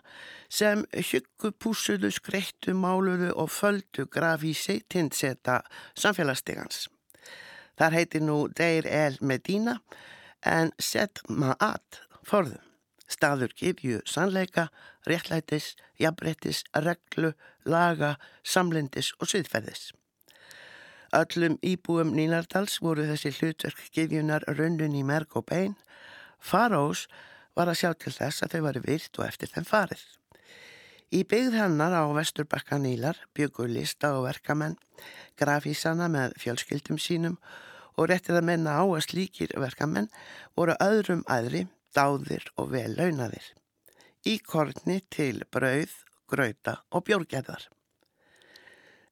[0.48, 5.60] sem hyggu púsuðu, skreittu, máluðu og földu grafísi tindseta
[5.92, 6.86] samfélagsstegans.
[7.76, 9.78] Þar heitir nú Deir El Medina
[10.40, 12.60] en Set Ma'at forðum.
[13.12, 14.70] Staður gifju sannleika,
[15.04, 17.34] réttlætis, jafnbrettis, reglu,
[17.68, 19.90] laga, samlindis og sviðferðis.
[21.12, 25.74] Öllum íbúum Nínardals voru þessi hlutverk gefjunar röndun í merk og bein.
[26.40, 27.02] Farós
[27.52, 30.04] var að sjá til þess að þau varu virt og eftir þeim farið.
[31.12, 34.78] Í byggð hennar á vesturbakka Nílar byggur lista og verkamenn,
[35.36, 37.36] grafísana með fjölskyldum sínum
[38.00, 40.08] og réttið að menna á að slíkir verkamenn
[40.56, 43.52] voru öðrum aðri, dáðir og vel launaðir.
[44.24, 45.92] Í korni til brauð,
[46.24, 47.68] grauta og bjórgeðar.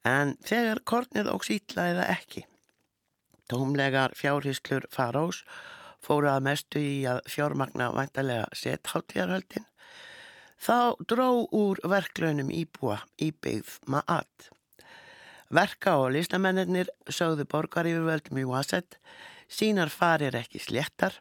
[0.06, 2.46] En þegar kornið ógs ítla eða ekki,
[3.52, 5.42] tómlegar fjárhyslur farós
[6.00, 9.66] fóru að mestu í að fjármagna vantarlega setháttíðarhöldin,
[10.56, 14.48] þá dró úr verklaunum íbúa í byggð maat.
[15.52, 18.96] Verka og listamennir sögðu borgarífurvöldum í Wasset,
[19.52, 21.20] sínar farir ekki sléttar,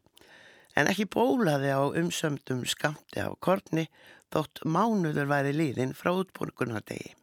[0.78, 3.90] en ekki bólaði á umsömdum skamti á korni
[4.32, 7.18] þótt mánuður væri líðin frá útborgunardegi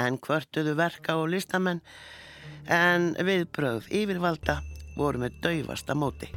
[0.00, 1.82] en hvörtuðu verka og listamenn.
[2.66, 4.60] En viðbröð yfirvalda
[4.96, 6.30] voru með dauðvasta móti.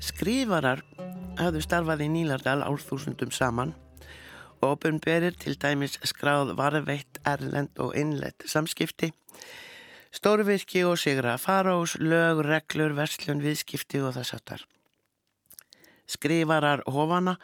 [0.00, 0.82] Skrifarar
[1.40, 3.72] hafðu starfað í Nílardal árþúsundum saman.
[4.60, 9.08] Og opunberir til dæmis skráð varveitt, erlend og innlegt samskipti
[10.10, 14.64] Stórvirki og sigra, farós, lög, reglur, verslun, viðskipti og þess aftar.
[16.10, 17.36] Skrifarar hofana,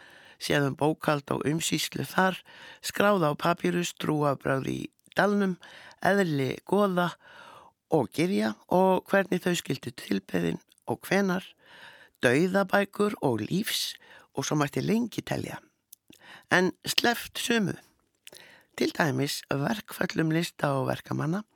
[0.42, 2.40] séðum bókald og umsýslu þar,
[2.82, 5.54] skráða á papírus, trúabráði í dalnum,
[6.02, 7.12] eðli, goða
[7.94, 10.58] og gerja og hvernig þau skildi tilbeðin
[10.90, 11.46] og hvenar,
[12.26, 13.94] dauðabækur og lífs
[14.34, 15.62] og svo mætti lengi telja.
[16.50, 17.78] En sleft sumu.
[18.76, 21.46] Til dæmis verkfællum lista og verkamanna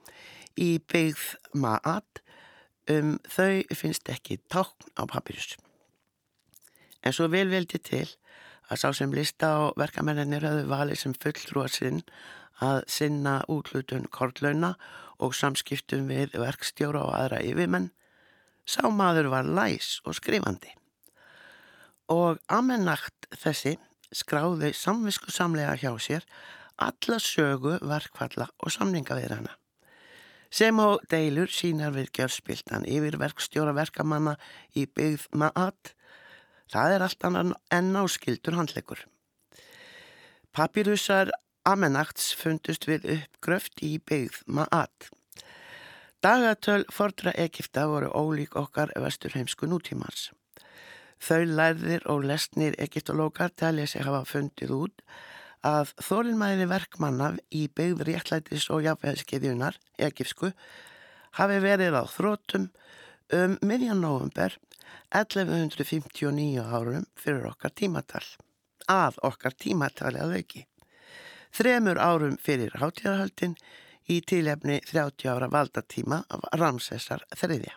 [0.58, 2.22] í byggð maat
[2.90, 5.56] um þau finnst ekki tákn á papirus.
[7.04, 8.06] En svo vel veldi til
[8.70, 12.02] að sá sem lista á verkamennir höfðu valið sem fulltrúa sinn
[12.60, 14.74] að sinna útlutun kortlauna
[15.20, 17.90] og samskiptum við verkstjóra og aðra yfirmenn,
[18.64, 20.72] sá maður var læs og skrifandi.
[22.10, 23.76] Og amennagt þessi
[24.12, 26.26] skráði samvisku samlega hjá sér
[26.80, 29.59] alla sögu, verkfalla og samninga við hana.
[30.50, 34.34] Sem á deilur sínar við gjörspiltan yfir verkstjóra verkamanna
[34.74, 35.94] í byggð maat,
[36.70, 39.04] það er allt annan enn áskildur handlegur.
[40.50, 41.30] Papirusar
[41.62, 45.10] amennagts fundust við uppgröft í byggð maat.
[46.20, 50.32] Dagatöl fordra Egipta voru ólík okkar vesturheimsku nútímans.
[51.20, 55.04] Þau lærðir og lesnir Egiptolókar telja sig hafa fundið út
[55.66, 60.52] að þólinnmæði verkmanna í byggð réttlætis og jafnveðskeiðjunar, Egipsku,
[61.36, 62.70] hafi verið á þrótum
[63.36, 64.56] um miðjan november
[65.14, 68.24] 1159 árum fyrir okkar tímatal,
[68.88, 70.64] að okkar tímatali að auki.
[71.54, 73.56] Þremur árum fyrir hátíðarhaldin
[74.10, 77.74] í tilefni 30 ára valdatíma af Ramsesar þriðja.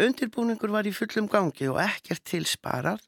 [0.00, 3.02] Undirbúningur var í fullum gangi og ekkert tilsparað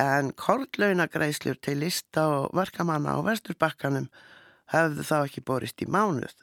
[0.00, 4.10] en kortlaunagreislur til lista og verkamanna á vesturbakkanum
[4.72, 6.34] höfðu þá ekki borist í mánuð,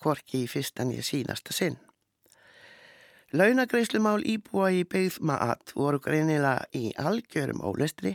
[0.00, 1.76] hvorki í fyrstan ég sínasta sinn.
[3.34, 8.14] Launagreislumál íbúa í byggð maat voru greinilega í algjörum ólestri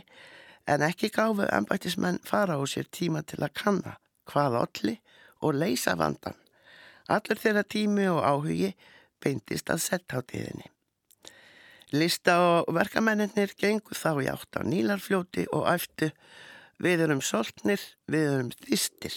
[0.66, 3.96] en ekki gáfu ennbættismenn fara á sér tíma til að kanna
[4.30, 4.96] hvað olli
[5.44, 6.38] og leysa vandan.
[7.08, 8.72] Allur þeirra tími og áhugi
[9.20, 10.70] beintist að settháttíðinni.
[11.92, 16.12] Lista og verkamennir gengur þá í átt á Nílarfljóti og æftu
[16.78, 19.16] við erum soltnir, við erum þýstir.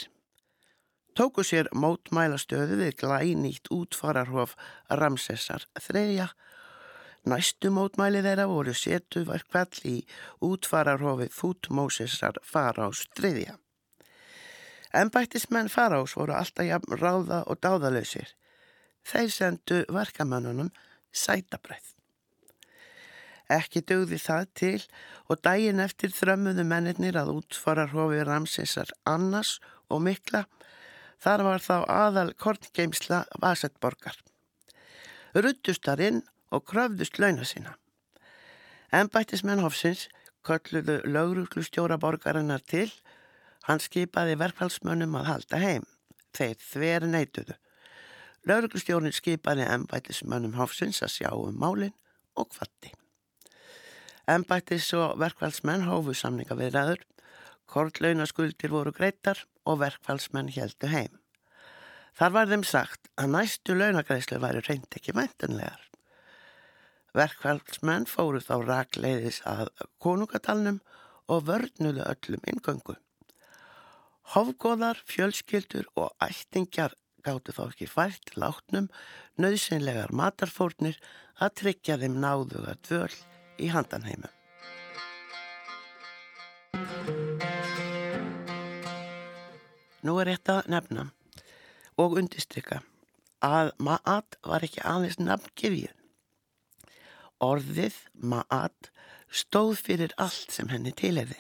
[1.13, 4.55] Tóku sér mótmælastöðu við glænýtt útfararhof
[4.89, 6.31] Ramsessar þreja.
[7.29, 9.99] Næstu mótmæli þeirra voru setu verkvall í
[10.41, 13.59] útfararhofi Þútmósessar farás þriðja.
[14.93, 18.33] Embættismenn farás voru alltaf jafn ráða og dáðalösir.
[19.05, 20.73] Þeir sendu verkamennunum
[21.13, 21.92] sætabræð.
[23.51, 24.79] Ekki dögði það til
[25.27, 30.45] og daginn eftir þrömmuðu mennirnir að útfara hrófi Ramsesar Annars og Mikla.
[31.23, 34.17] Þar var þá aðal korngeimsla Vasetborgar.
[35.35, 36.21] Ruttust þar inn
[36.53, 37.75] og kröfðust launa sína.
[38.93, 40.07] Embættismenn Hofsins
[40.45, 42.89] kölluðu laugruglu stjóra borgarinnar til.
[43.67, 45.85] Hann skipaði verkfallsmönnum að halda heim.
[46.35, 47.55] Þeir þver neituðu.
[48.49, 51.95] Lauruglustjórnin skipaði embættismönnum Hofsins að sjá um málinn
[52.35, 52.91] og kvatti.
[54.23, 57.01] Embættis og verkfallsmenn hófu samninga við ræður,
[57.67, 61.17] kortlaunaskuldir voru greittar og verkfallsmenn heldu heim.
[62.15, 65.81] Þar var þeim sagt að næstu launagreislu væri reynd ekki væntanlegar.
[67.17, 70.79] Verkfallsmenn fóru þá rakleiðis að konungadalnum
[71.27, 72.95] og vörnuðu öllum ingöngu.
[74.33, 76.95] Hofgóðar, fjölskyldur og ættingjar
[77.27, 78.87] gáttu þá ekki fært látnum
[79.35, 80.95] nöðsynlegar matarfórnir
[81.43, 83.11] að tryggja þeim náðuga dvöl
[83.59, 84.29] í handanheimu.
[90.03, 91.07] Nú er þetta nefna
[92.01, 92.81] og undistrykka
[93.43, 95.95] að maat var ekki aðeins nafngifjun.
[97.43, 98.89] Orðið maat
[99.31, 101.39] stóð fyrir allt sem henni tilhefði.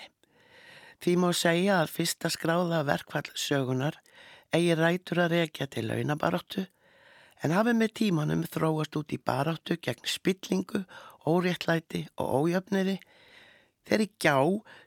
[1.03, 3.99] Því má segja að fyrsta skráða verkvall sögunar
[4.55, 6.65] eigi rætur að rekja til launabaróttu
[7.43, 10.83] en hafi með tímanum þróast út í baráttu gegn spillingu
[11.27, 12.99] óréttlæti og ójöfniði
[13.87, 14.37] þeirri gjá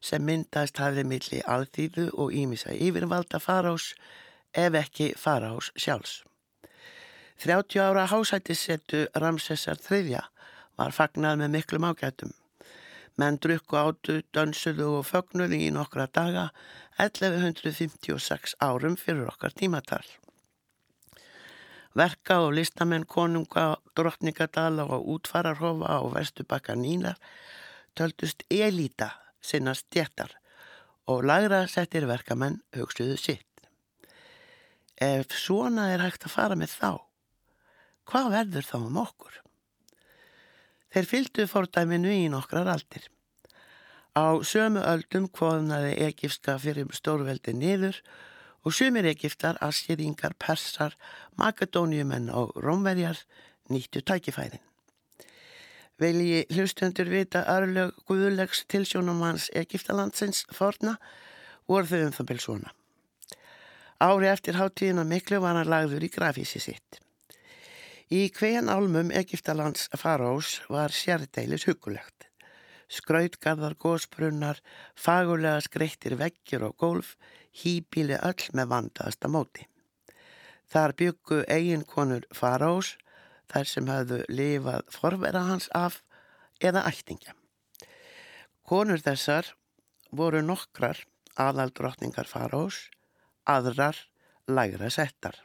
[0.08, 3.90] sem myndast hafið milli alþýðu og ímisa yfirvalda farás
[4.56, 6.22] ef ekki farás sjálfs.
[7.44, 10.22] 30 ára hásættissettu Ramsessar III
[10.80, 12.32] var fagnað með miklum ágætum.
[13.16, 16.50] Menn drukku átu, dönsuðu og fögnuðu í nokkra daga
[17.00, 20.04] 1156 árum fyrir okkar tímatal.
[21.96, 27.16] Verka og listamenn konunga, drottningadala og útfararhofa og vestubakka nýnar
[27.96, 30.34] töldust elita sinna stjættar
[31.08, 33.42] og lagra settir verkamenn hugstuðu sitt.
[35.00, 36.92] Ef svona er hægt að fara með þá,
[38.08, 39.40] hvað verður þá um okkur?
[40.92, 43.08] Þeir fylgdu fordæminu í nokkrar aldir.
[44.16, 48.35] Á sömu öldum kvoðnaði Egipska fyrir stórveldi niður og
[48.72, 50.96] sumir Egiptar, Asjeringar, Persar,
[51.38, 53.20] Makedóniumenn og Rómverjar
[53.70, 54.62] nýttu tækifærin.
[55.98, 60.96] Velji hlustendur vita örlög guðulegs tilsjónumanns Egiptalandsins forna
[61.68, 62.74] voru þau um það byrj svona.
[63.96, 67.00] Ári eftir háttíðina miklu var hann lagður í grafísi sitt.
[68.12, 72.28] Í hvejan álmum Egiptalands farós var sérdeilis hugulegt.
[72.92, 74.60] Skrautgarðar, gósbrunnar,
[74.94, 77.16] fagulega skreittir veggjur og gólf,
[77.56, 79.66] hýbíli öll með vandaðasta móti.
[80.70, 82.96] Þar byggu eiginkonur farós,
[83.50, 86.00] þær sem hafðu lifað forvera hans af
[86.60, 87.36] eða ættingja.
[88.66, 89.52] Konur þessar
[90.10, 91.04] voru nokkrar
[91.38, 92.88] aðaldrottningar farós,
[93.46, 93.98] aðrar
[94.50, 95.36] lægra settar.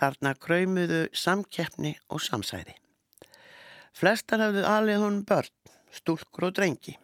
[0.00, 2.74] Þarna kræmuðu samkeppni og samsæri.
[3.92, 5.52] Flestar hafðu alveg hún börn,
[5.92, 6.96] stúlkur og drengi.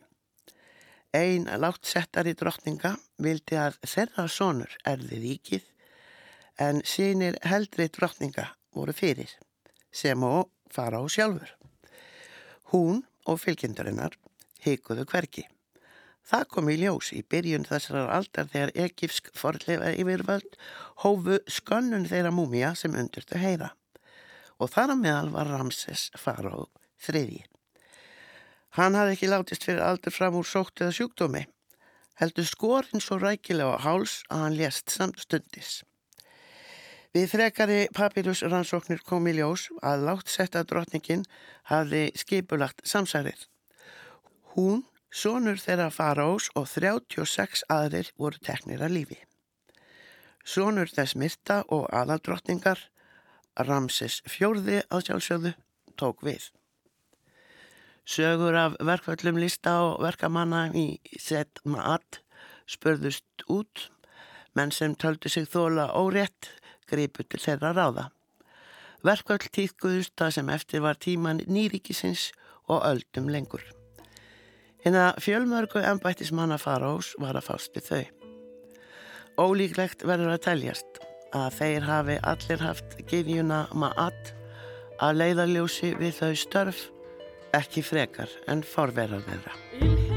[1.17, 5.69] Einn látt settar í drottninga vildi að þeirra sonur erði ríkið
[6.61, 9.31] en sínir heldri drottninga voru fyrir
[9.95, 11.55] sem og fara á sjálfur.
[12.73, 14.19] Hún og fylgjendurinnar
[14.65, 15.47] heikuðu hverki.
[16.29, 20.59] Það kom í ljós í byrjun þessar aldar þegar Egipsk forleifa yfirvöld
[21.05, 23.73] hófu skönnun þeirra múmia sem undurtu heyra
[24.59, 26.67] og þar að meðal var Ramses Faró
[27.01, 27.47] þriðji.
[28.77, 31.45] Hann hafði ekki látist fyrir aldur fram úr sótt eða sjúkdómi,
[32.21, 35.83] heldur skorinn svo rækilega á háls að hann lést samstundis.
[37.17, 41.25] Við frekari papirus rannsóknir kom í ljós að látt setta drotningin
[41.73, 43.49] hafði skipulagt samsærið.
[44.53, 49.17] Hún Sónur þeirra faraós og 36 aðrir voru teknir að lífi.
[50.45, 52.81] Sónur þess myrta og aðaldrottningar,
[53.59, 55.53] Ramses fjórði að sjálfsögðu,
[55.97, 56.51] tók við.
[58.09, 62.23] Sögur af verkvöldum lista og verkamanna í Zed Maat
[62.65, 63.83] spörðust út,
[64.57, 66.49] menn sem töldu sig þóla órétt
[66.89, 68.07] gripu til þeirra ráða.
[69.05, 72.31] Verkvöld tíðkuðust það sem eftir var tíman nýríkisins
[72.65, 73.61] og öldum lengur.
[74.81, 78.05] Hina fjölmörgu ennbættismanna farós var að fást við þau.
[79.37, 81.03] Ólíklegt verður að teljast
[81.37, 84.37] að þeir hafi allir haft gefjuna maat
[84.97, 86.89] að leiðarljósi við þau störf
[87.57, 90.08] ekki frekar en forverðar þeirra.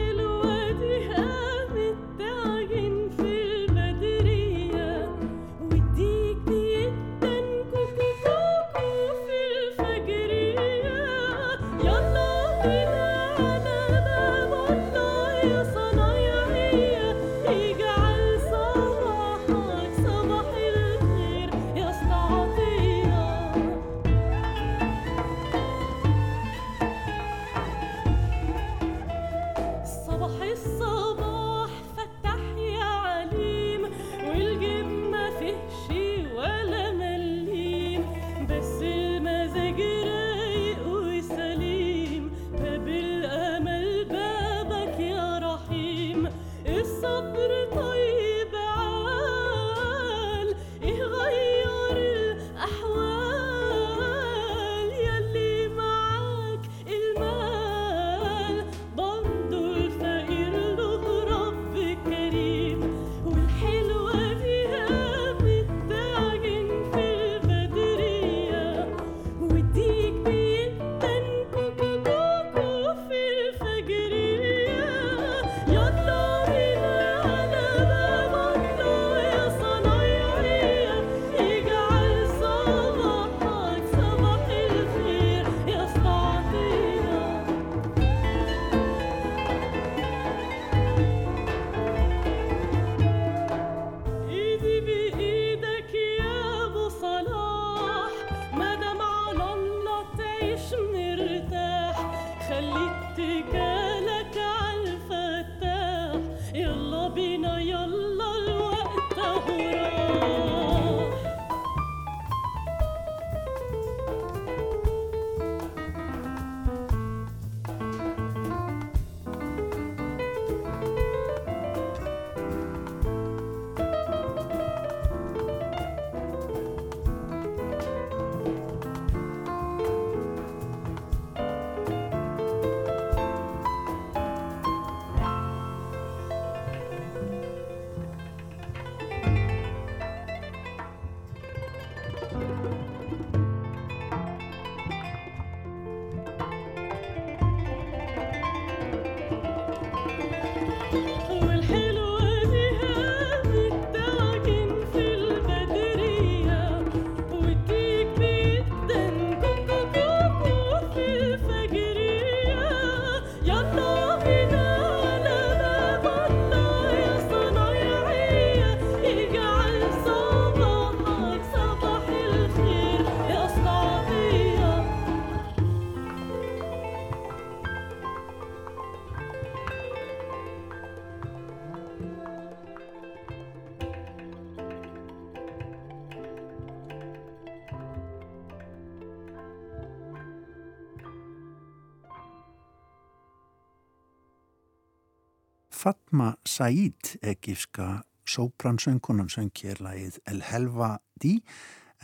[195.82, 201.40] Fatma Said, egífska sóbransöngunan söng hér lagið El Helva Di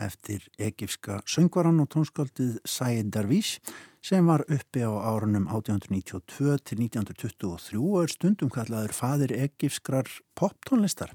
[0.02, 3.60] eftir egífska söngvaran og tónskaldið Said Darvish
[4.02, 11.14] sem var uppi á árunum 1892 til 1923 og er stundum kallaður fadir egífskrar poptónlistar.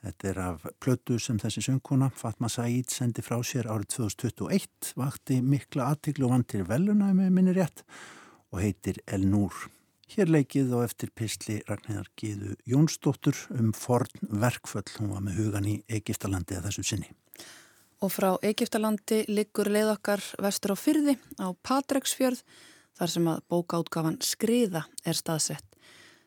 [0.00, 5.42] Þetta er af plötu sem þessi söngkona Fatma Said sendi frá sér árið 2021, vakti
[5.44, 7.84] mikla aðtiklu og vantir veluna með minni rétt
[8.48, 9.68] og heitir El Núr.
[10.12, 14.10] Hér leikið og eftir písli Ragnhildar Gíðu Jónsdóttur um forn
[14.42, 17.08] verkföll, hún var með hugan í Egiptalandi að þessu sinni.
[18.04, 22.44] Og frá Egiptalandi liggur leið okkar vestur á fyrði á Patreksfjörð
[23.00, 25.64] þar sem að bókaútgafan Skriða er staðsett.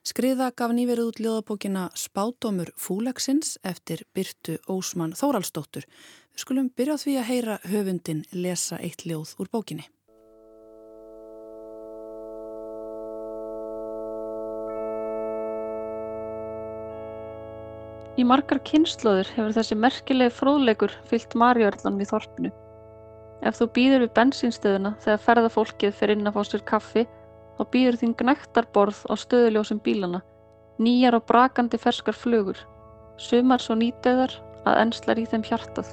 [0.02, 5.86] Skriða gaf nýverið út ljóðabókina Spátumur Fúleksins eftir Byrtu Ósmann Þóraldsdóttur.
[6.34, 9.86] Við skulum byrja á því að heyra höfundin lesa eitt ljóð úr bókinni.
[18.16, 22.52] Í margar kynnslóður hefur þessi merkilegi fróðleikur fyllt marjörlan við þorpnu.
[23.44, 27.04] Ef þú býður við bensínstöðuna þegar ferðafólkið fer inn að fá sér kaffi
[27.58, 30.24] þá býður þín gnægtarborð á stöðuljósum bílana,
[30.80, 32.58] nýjar og brakandi ferskar flugur,
[33.20, 35.92] sumar svo nýtöðar að enslar í þeim hjartað.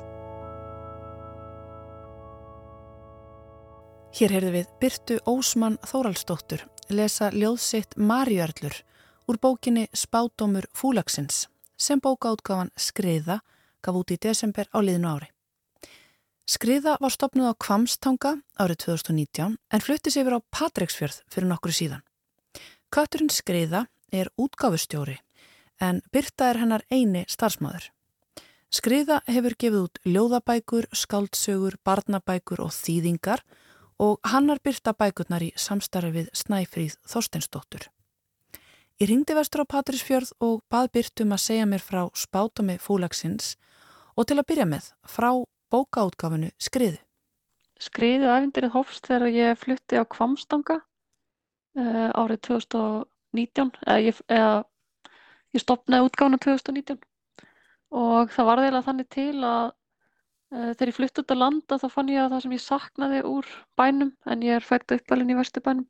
[4.12, 8.82] Hér heyrðu við Byrtu Ósmann Þóraldsdóttur lesa ljóðsitt Marjörlur
[9.26, 11.46] úr bókinni Spátumur Fúlagsins
[11.82, 13.40] sem bókaútgáfan Skriða
[13.82, 15.28] gaf út í desember á liðinu ári.
[16.46, 22.02] Skriða var stopnuð á Kvamstanga árið 2019 en fluttist yfir á Patreksfjörð fyrir nokkru síðan.
[22.92, 25.18] Kötturinn Skriða er útgáfustjóri
[25.80, 27.88] en Birta er hennar eini starfsmæður.
[28.72, 33.42] Skriða hefur gefið út ljóðabækur, skáldsögur, barnabækur og þýðingar
[34.00, 37.90] og hannar Birta bækurnar í samstarfi við Snæfríð Þorsteinsdóttur.
[39.01, 43.57] Ég ringdi vestur á Patreksfjörð og bað Birtum að segja mér frá spátami fúlagsins
[44.16, 45.30] og til að byrja með frá
[45.72, 47.01] bókaútgáfinu Skriðu.
[47.82, 54.20] Skriðu æfindirinn hófst þegar ég flutti á Kvamstanga uh, árið 2019 eða ég,
[55.57, 57.01] ég stopnaði útgáfinu 2019
[57.93, 61.88] og það var eiginlega þannig til að uh, þegar ég flutti út á landa þá
[61.97, 65.38] fann ég að það sem ég saknaði úr bænum en ég er fætt uppalinn í
[65.40, 65.88] Vesturbænum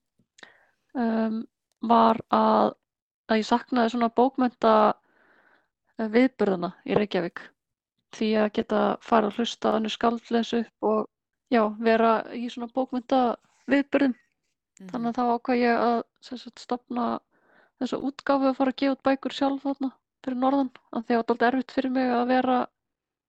[0.95, 1.43] um,
[1.83, 2.79] var að,
[3.33, 7.43] að ég saknaði svona bókmynda eh, viðbörðana í Reykjavík
[8.13, 11.07] því að geta fara að hlusta annir skaldleis upp og
[11.53, 13.23] já, vera í svona bókmynda
[13.71, 14.15] viðbyrðum.
[14.81, 14.89] Mm.
[14.91, 17.07] Þannig að þá ákvað ég að sagt, stopna
[17.81, 19.93] þessa útgáfu að fara að gefa út bækur sjálf þarna
[20.25, 20.73] fyrir norðan.
[20.91, 22.59] Þannig að það var alltaf erfitt fyrir mig að vera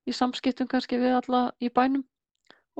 [0.03, 2.03] í samskiptum kannski við alla í bænum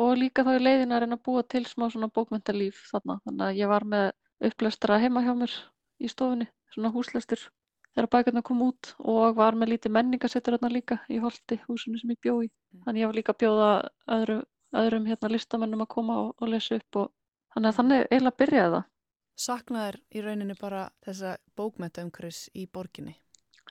[0.04, 3.20] og líka þá í leiðin að reyna að búa til smá svona bókmyndalíf þarna.
[3.28, 4.12] Þannig að ég var með
[4.50, 5.54] upplestra heima hjá mér
[6.04, 7.42] í stofunni, svona húslestur
[7.94, 12.14] þegar bækurna kom út og var með lítið menningasettur hérna líka í Holti, húsinu sem
[12.14, 12.50] ég bjóði.
[12.50, 12.82] Mm.
[12.86, 13.70] Þannig ég var líka að bjóða
[14.18, 14.40] öðru,
[14.82, 17.12] öðrum hérna listamennum að koma og, og lesa upp og
[17.54, 18.90] þannig að þannig eiginlega byrjaði það.
[19.44, 23.16] Saknaður í rauninni bara þessa bókmyndaumkris í borginni?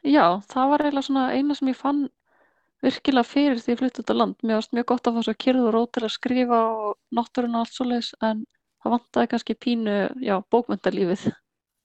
[0.03, 2.09] Já, það var eiginlega svona eina sem ég fann
[2.83, 4.41] virkilega fyrir því ég flutti út á land.
[4.43, 7.55] Mér varst mjög gott að fá svo kyrð og rót til að skrifa og nátturinn
[7.55, 8.43] og allt svo leiðis en
[8.83, 11.29] það vantaði kannski pínu, já, bókmyndalífið.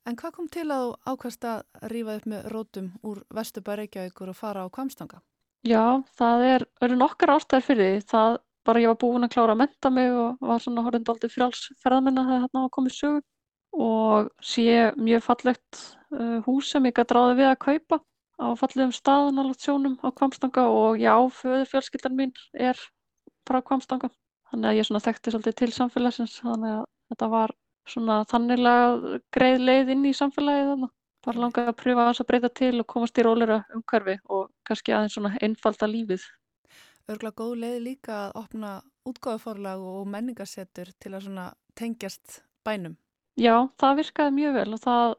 [0.08, 4.30] En hvað kom til að þú ákvæmst að rýfa upp með rótum úr Vesturbæri Reykjavíkur
[4.32, 5.20] og fara á Kvamstanga?
[5.68, 8.06] Já, það er, eru nokkar ástæðir fyrir því.
[8.14, 8.38] Það
[8.68, 12.22] bara ég var búin að klára að menta mig og var svona horfandi aldrei frálsferðamenn
[12.22, 13.26] að það hérna var komið sögum
[13.88, 15.82] og sé mjög fallegt
[16.16, 18.00] uh, hús sem ég gæti ráði við að kaupa
[18.40, 22.80] á fallegum staðan alveg sjónum á Kvamstanga og já, föðu fjölskyldan mín er
[23.48, 24.10] frá Kvamstanga.
[24.54, 27.58] Þannig að ég svona þekkti svolítið til samfélagsins þannig að þetta var
[27.88, 30.94] svona þanniglega greið leið inn í samfélagið þannig.
[31.28, 35.18] Bara langaði að pröfa að breyta til og komast í rólera umhverfi og kannski aðeins
[35.18, 36.24] svona einfalda lífið.
[37.12, 38.72] Örgla góð leið líka að opna
[39.08, 41.48] útgáðuforlag og menningarsettur til að svona
[41.80, 42.98] tengjast bænum.
[43.40, 45.14] Já, það virkaði mjög vel og það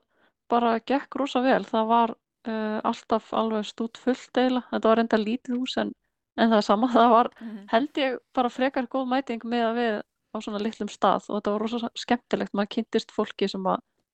[0.53, 1.63] bara gekk rosa vel.
[1.69, 4.65] Það var uh, alltaf alveg stút fullt eila.
[4.73, 5.93] Þetta var enda lítið hús en,
[6.37, 6.91] en það er sama.
[6.95, 7.65] Það var mm -hmm.
[7.73, 10.01] held ég bara frekar góð mæting með að við
[10.33, 12.55] á svona litlum stað og þetta var rosalega skemmtilegt.
[12.57, 13.67] Maður kynntist fólki sem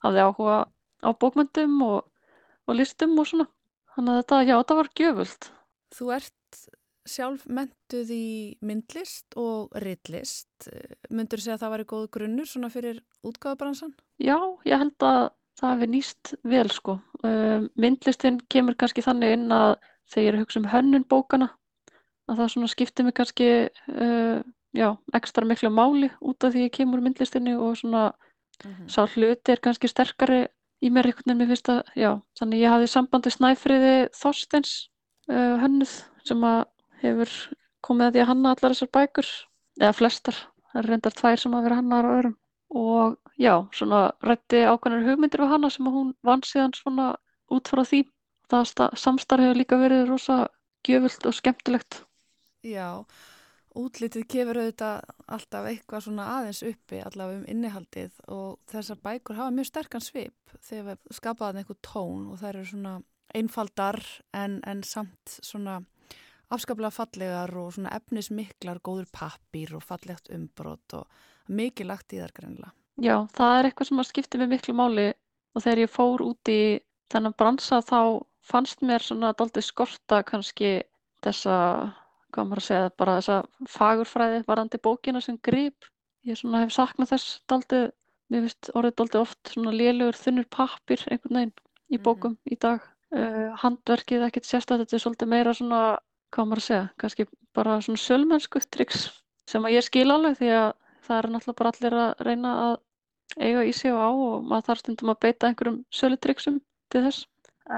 [0.05, 0.57] hafði áhuga
[1.05, 2.01] á bókmyndum og,
[2.69, 3.49] og listum og svona.
[3.95, 5.51] Þannig að þetta, já, þetta var gjöfult.
[5.95, 6.65] Þú ert
[7.05, 8.27] sjálf mentuð í
[8.65, 10.69] myndlist og ritlist.
[11.13, 13.93] Myndur þú segja að það væri góð grunnur svona fyrir útgáðabransan?
[14.23, 15.27] Já, ég held að
[15.61, 16.97] það hefði nýst vel sko.
[17.81, 19.77] Myndlistin kemur kannski þannig inn að
[20.11, 21.51] þegar ég er að hugsa um hönnun bókana
[22.31, 24.41] að það svona skiptir mig kannski uh,
[24.75, 28.13] já, ekstra miklu máli út af því ég kemur myndlistinni og svona
[28.65, 28.89] mm -hmm.
[28.89, 30.47] sá hluti er kannski sterkari
[30.83, 34.91] í mér einhvern veginn, mér finnst að, já, þannig ég hafði sambandi Snæfriði Þorsteins
[35.29, 35.95] uh, hönnuð
[36.25, 36.65] sem að
[37.03, 37.31] hefur
[37.81, 39.29] komið að því að hanna allar þessar bækur,
[39.81, 40.37] eða flestar,
[40.73, 42.37] það er reyndar tvær sem að vera hannar á öðrum
[42.75, 47.15] og já, svona rætti ákveðnar hugmyndir við hanna sem að hún vann síðan svona
[47.53, 48.05] út frá því.
[48.51, 50.39] Það samstarf hefur líka verið rosa
[50.87, 52.03] gjöfult og skemmtilegt.
[52.65, 53.05] Já,
[53.79, 59.55] útlitið kefur auðvitað alltaf eitthvað svona aðeins uppi allavega um innihaldið og þessar bækur hafa
[59.55, 62.95] mjög sterkan svip þegar við skapaðum einhver tón og það eru svona
[63.35, 64.01] einfaldar
[64.37, 65.81] en, en samt svona
[66.55, 72.35] afskaplega fallegar og svona efnismiklar, góður pappir og fallegt umbrot og mikið lagt í þar
[72.37, 72.75] greinlega.
[73.03, 75.09] Já, það er eitthvað sem að skipti mig miklu máli
[75.55, 76.63] og þegar ég fór út í
[77.11, 80.77] þennan bransa þá fannst mér svona doldið skorta kannski
[81.25, 81.57] þessa
[82.35, 85.87] hvað maður að segja, bara þessa fagurfræði varandi bókina sem grip.
[86.25, 87.85] Ég svona hef saknað þess daldið,
[88.33, 92.05] mér finnst orðið daldið oft svona lélugur þunnur pappir einhvern veginn í mhm.
[92.07, 92.53] bókum mm -hmm.
[92.53, 92.91] í dag.
[93.15, 95.83] Uh, handverkið ekkert sérstaklega, þetta er svolítið meira svona,
[96.35, 99.05] hvað maður að segja, kannski bara svona sölmennsku triks
[99.47, 100.73] sem að ég skil alveg því að
[101.05, 102.75] það er náttúrulega bara allir að reyna að
[103.39, 106.61] eiga í sig og á og maður þarf stundum að beita einhverjum sölutriksum
[106.93, 107.27] til þess.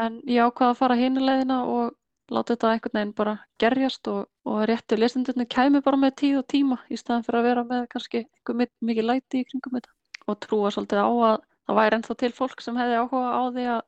[0.02, 1.94] En ég ákvaða að fara hinulegðina og
[2.32, 6.46] láta þetta einhvern veginn bara gerjast og, og réttu lesendurni kæmi bara með tíð og
[6.52, 8.22] tíma í staðan fyrir að vera með kannski
[8.82, 9.94] mikið læti í kringum þetta
[10.26, 13.66] og trúa svolítið á að það væri ennþá til fólk sem hefði áhuga á því
[13.74, 13.82] að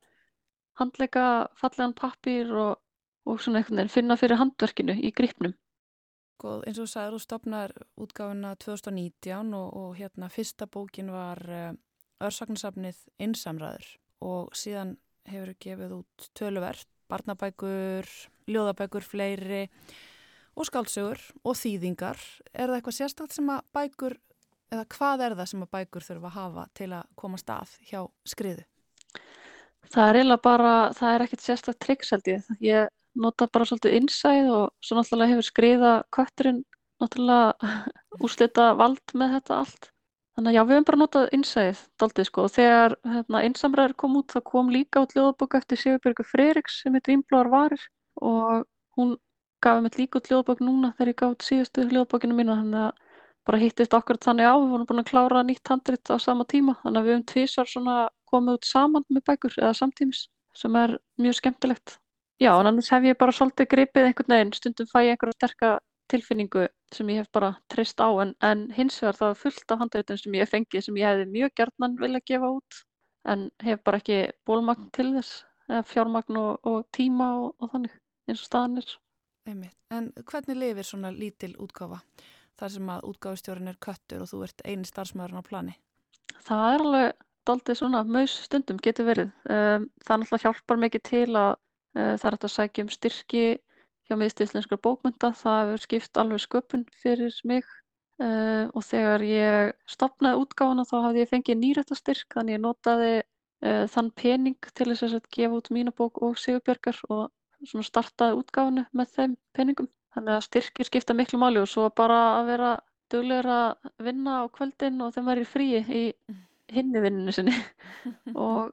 [0.78, 1.24] handleika
[1.59, 2.76] fallegan pappir og,
[3.26, 5.55] og svona einhvern veginn finna fyrir handverkinu í gripnum.
[6.39, 11.43] Góð, eins og þú sagður, þú stopnar útgáfuna 2019 og, og hérna fyrsta bókin var
[11.51, 11.72] uh,
[12.22, 13.89] Örsaknarsafnið Insamræður
[14.22, 14.95] og síðan
[15.28, 18.09] hefur gefið út töluvert barnabækur,
[18.48, 19.66] ljóðabækur, fleiri
[20.59, 22.18] og skáldsögur og þýðingar.
[22.52, 24.18] Er það eitthvað sérstakt sem að bækur,
[24.72, 28.00] eða hvað er það sem að bækur þurfa að hafa til að koma stað hjá
[28.28, 28.64] skriðu?
[29.88, 31.88] Það er eiginlega bara, það er ekkert sérstakt
[32.28, 32.48] ég.
[32.61, 32.88] Ég
[33.18, 36.64] nota bara svolítið innsæð og svo náttúrulega hefur skriða kötturinn
[37.02, 37.78] náttúrulega
[38.26, 39.90] úslita vald með þetta allt.
[40.39, 42.43] Þannig að já, við hefum bara notað innsæðið daldið sko.
[42.47, 46.95] Og þegar hérna, einsamræður kom út þá kom líka út ljóðbók eftir Sigurbjörgu Freiriks sem
[46.95, 47.86] heit Vínblóðar varir.
[48.22, 48.62] Og
[48.95, 49.16] hún
[49.66, 52.61] gaf mér líka út ljóðbók núna þegar ég gaf út síðustu ljóðbókinu mína.
[52.61, 53.03] Þannig að
[53.51, 56.78] bara hittist okkur þannig á, við vorum búin að klára nýtt handrit á sama tíma.
[56.84, 57.99] Þannig að við hefum tvísar svona
[58.30, 61.99] komið út saman með bækur eða samtímis sem er mjög skemmtilegt.
[62.39, 65.78] Já, en annars hef ég bara svolítið gripið einhvern veginn, stundum fæ ég einhverja sterka
[66.07, 69.82] tilfinningu sem ég hef bara treyst á en, en hins vegar það er fullt af
[69.82, 72.80] handreitum sem ég hef fengið sem ég hefði mjög gertnan vilja gefa út
[73.28, 74.18] en hef bara ekki
[74.49, 77.95] bólmagn til þess eða fjármagn og, og tíma og, og þannig
[78.28, 78.97] eins og staðanir.
[79.49, 82.03] En hvernig lifir svona lítil útgáfa
[82.59, 85.76] þar sem að útgáfustjórin er köttur og þú ert eini starfsmæðurinn á plani?
[86.45, 89.30] Það er alveg doldið svona maus stundum getur verið.
[89.49, 93.45] Um, það náttúrulega hjálpar mikið til að uh, það er að sækja um styrki
[94.09, 95.32] hjá miðst íslenskar bókmynda.
[95.36, 97.66] Það hefur skipt alveg sköpun fyrir mig
[98.22, 103.84] uh, og þegar ég stopnaði útgáfana þá hafði ég fengið nýrættastyrk þannig ég notaði uh,
[103.92, 107.28] þann pening til þess að gefa út mína bók og Sigurbjörgar og
[107.84, 109.90] startaði útgáfanu með þeim peningum.
[110.16, 112.76] Þannig að styrkir skipta miklu máli og svo bara að vera
[113.12, 116.02] duglegur að vinna á kvöldin og þeim væri fríi í
[116.72, 117.54] hinni vinninu sinni
[118.46, 118.72] og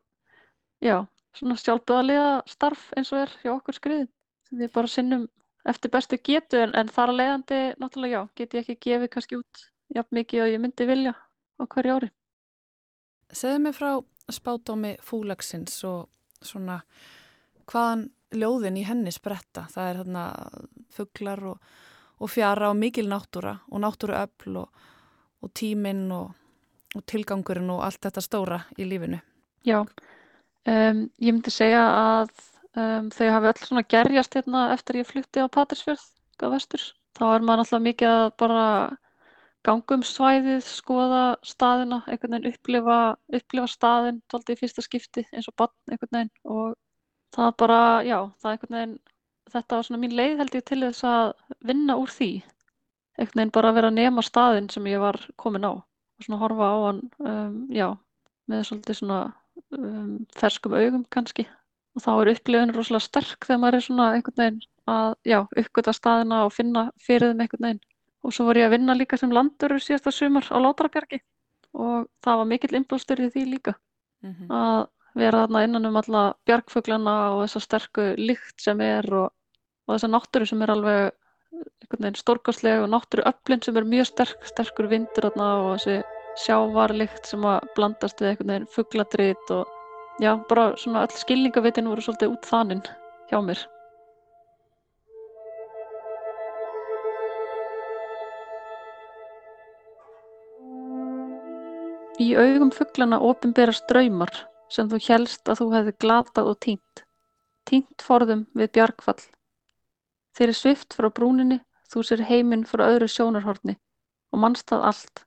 [0.84, 1.06] já,
[1.36, 4.10] svona sjálfböðaliða starf eins og er hjá okkur skriðin
[4.52, 5.28] við bara sinnum
[5.66, 9.64] eftir bestu getu en, en þar leiðandi náttúrulega já, get ég ekki gefið kannski út
[9.96, 12.12] jafn mikið og ég myndi vilja á hverju ári.
[13.34, 13.90] Segðu mig frá
[14.32, 16.10] spátómi fúlagsins og
[16.46, 16.82] svona
[17.70, 19.66] hvaðan ljóðin í henni spretta.
[19.72, 20.26] Það er þarna
[20.94, 21.70] fugglar og,
[22.22, 24.84] og fjara og mikil náttúra og náttúru öll og,
[25.42, 26.34] og tíminn og,
[26.96, 29.22] og tilgangurinn og allt þetta stóra í lífinu.
[29.66, 32.34] Já, um, ég myndi segja að
[32.76, 36.04] Um, þau hafi öll svona gerjast hérna eftir ég flutti á Patrísfjörð
[36.44, 36.82] á vestur.
[37.16, 38.66] Þá er maður alltaf mikið að bara
[39.66, 42.98] ganga um svæðið, skoða staðina, einhvern veginn upplifa,
[43.40, 46.76] upplifa staðin tóltið í fyrsta skipti eins og bann einhvern veginn og
[47.36, 48.96] það bara, já, það er einhvern veginn,
[49.56, 51.34] þetta var svona mín leið held ég til þess að
[51.72, 52.32] vinna úr því.
[53.16, 56.44] Einhvern veginn bara að vera að nema staðin sem ég var komin á og svona
[56.44, 57.88] horfa á hann, um, já,
[58.52, 59.22] með svolítið svona
[59.80, 61.48] um, ferskum augum kannski
[61.96, 65.94] og þá er upplifun rosalega sterk þegar maður er svona einhvern veginn að, já, uppgöta
[65.96, 67.84] staðina og finna fyrir þeim einhvern veginn.
[68.26, 71.22] Og svo var ég að vinna líka sem landurur síðasta sumar á Látrabjargi
[71.76, 73.76] og það var mikill innblástur í því líka.
[74.24, 74.48] Mm -hmm.
[74.50, 79.30] Að vera þarna innan um alla bjargfuglana og þessa sterku lykt sem er og,
[79.88, 81.14] og þessa náttúru sem er alveg
[81.56, 86.04] einhvern veginn stórkastlega og náttúru öflin sem er mjög sterk, sterkur vindur þarna og þessi
[86.44, 89.75] sjávarlykt sem að blandast við einhvern veginn fuggladrít og
[90.20, 92.84] já, bara svona öll skilningavitin voru svolítið út þaninn
[93.30, 93.62] hjá mér.
[102.16, 104.32] Í augum fugglana opinberast draumar
[104.72, 107.02] sem þú hélst að þú hefði glatað og tínt.
[107.68, 109.20] Tínt forðum við bjargfall.
[110.36, 111.60] Þeir er svift frá brúninni,
[111.92, 113.76] þú sér heiminn frá öðru sjónarhorni
[114.32, 115.26] og mannst það allt,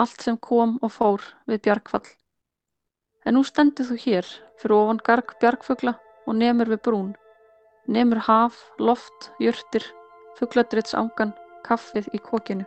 [0.00, 2.06] allt sem kom og fór við bjargfall.
[3.28, 4.28] En nú stendur þú hér,
[4.60, 5.92] fyrir ofan garg bjargfugla
[6.26, 7.10] og nemur við brún.
[7.90, 9.84] Nemur haf, loft, jurtir,
[10.38, 11.34] fugladrits angan,
[11.66, 12.64] kaffið í kokinu.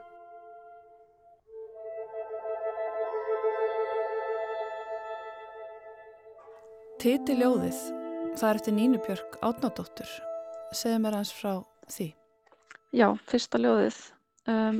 [7.04, 7.80] Titi ljóðið,
[8.38, 10.12] það er eftir Nínu Björk Átnádóttur.
[10.72, 11.58] Segð mér hans frá
[11.92, 12.14] því.
[12.96, 13.98] Já, fyrsta ljóðið.
[14.48, 14.78] Um,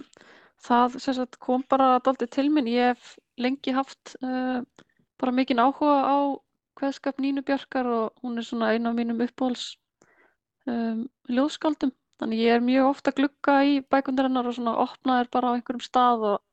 [0.64, 2.70] það sagt, kom bara doldið til minn.
[2.70, 4.62] Ég hef lengi haft uh,
[5.22, 6.18] bara mikinn áhuga á
[6.80, 9.76] hveðskap Nínu Björkar og hún er svona einu af mínum uppbóls
[10.68, 11.94] um, ljóðskaldum.
[12.22, 15.84] Þannig ég er mjög ofta að glugga í bækundarinnar og svona opnaðir bara á einhverjum
[15.84, 16.44] stað og,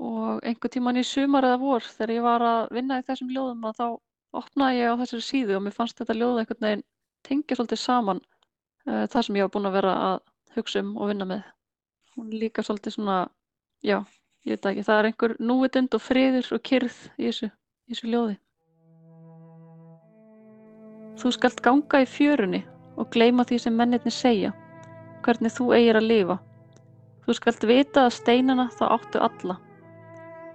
[0.00, 3.68] og einhver tíman í sumar eða vor þegar ég var að vinna í þessum ljóðum
[3.68, 3.86] að þá
[4.40, 6.84] opnaði ég á þessari síðu og mér fannst þetta ljóð einhvern veginn
[7.26, 8.20] tengja svolítið saman
[8.88, 10.18] uh, það sem ég var búin að vera að
[10.56, 11.44] hugsa um og vinna með.
[12.16, 13.18] Hún líka svolítið svona,
[13.86, 14.00] já,
[14.46, 17.50] ég veit ekki, það er einhver núvitind og friður og kyrð í þessu,
[17.90, 18.36] í þessu ljóði.
[21.18, 22.60] Þú skalt ganga í fjörunni
[22.96, 24.52] og gleima því sem mennirni segja,
[25.26, 26.36] hvernig þú eigir að lifa.
[27.26, 29.58] Þú skalt vita að steinana þá áttu alla.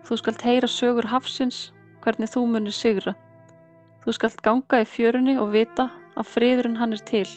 [0.07, 1.59] Þú skalt heyra sögur hafsins,
[2.05, 3.15] hvernig þú munir sigra.
[4.05, 7.27] Þú skalt ganga í fjörunni og vita að friðurinn hann er til.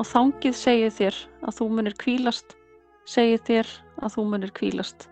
[0.00, 2.56] Og þangið segið þér að þú munir kvílast,
[3.04, 5.11] segið þér að þú munir kvílast.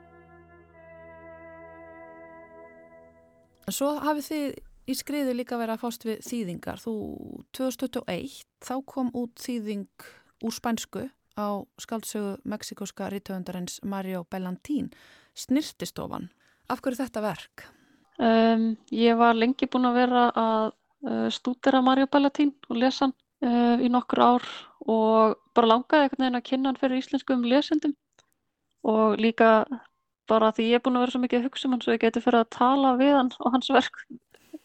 [3.71, 4.55] En svo hafið þið
[4.91, 6.81] í skriðu líka verið að fást við þýðingar.
[6.83, 6.93] Þú
[7.55, 8.33] 2021
[8.67, 10.07] þá kom út þýðing
[10.43, 11.05] úr spænsku
[11.39, 11.49] á
[11.79, 14.89] skaldsögu meksikóska rítöfundarins Mario Bellantín,
[15.39, 16.27] Snirtistofan.
[16.67, 17.69] Af hverju þetta verk?
[18.19, 20.67] Um, ég var lengi búin að vera að
[21.07, 23.15] uh, stúdera Mario Bellantín og lesa hann
[23.47, 24.51] uh, í nokkur ár
[24.83, 27.95] og bara langaði einhvern veginn að kynna hann fyrir íslenskum lesendum
[28.83, 29.63] og líka
[30.31, 32.03] bara því ég er búin að vera svo mikið að hugsa um hann svo ég
[32.05, 34.05] geti fyrir að tala við hann og hans verk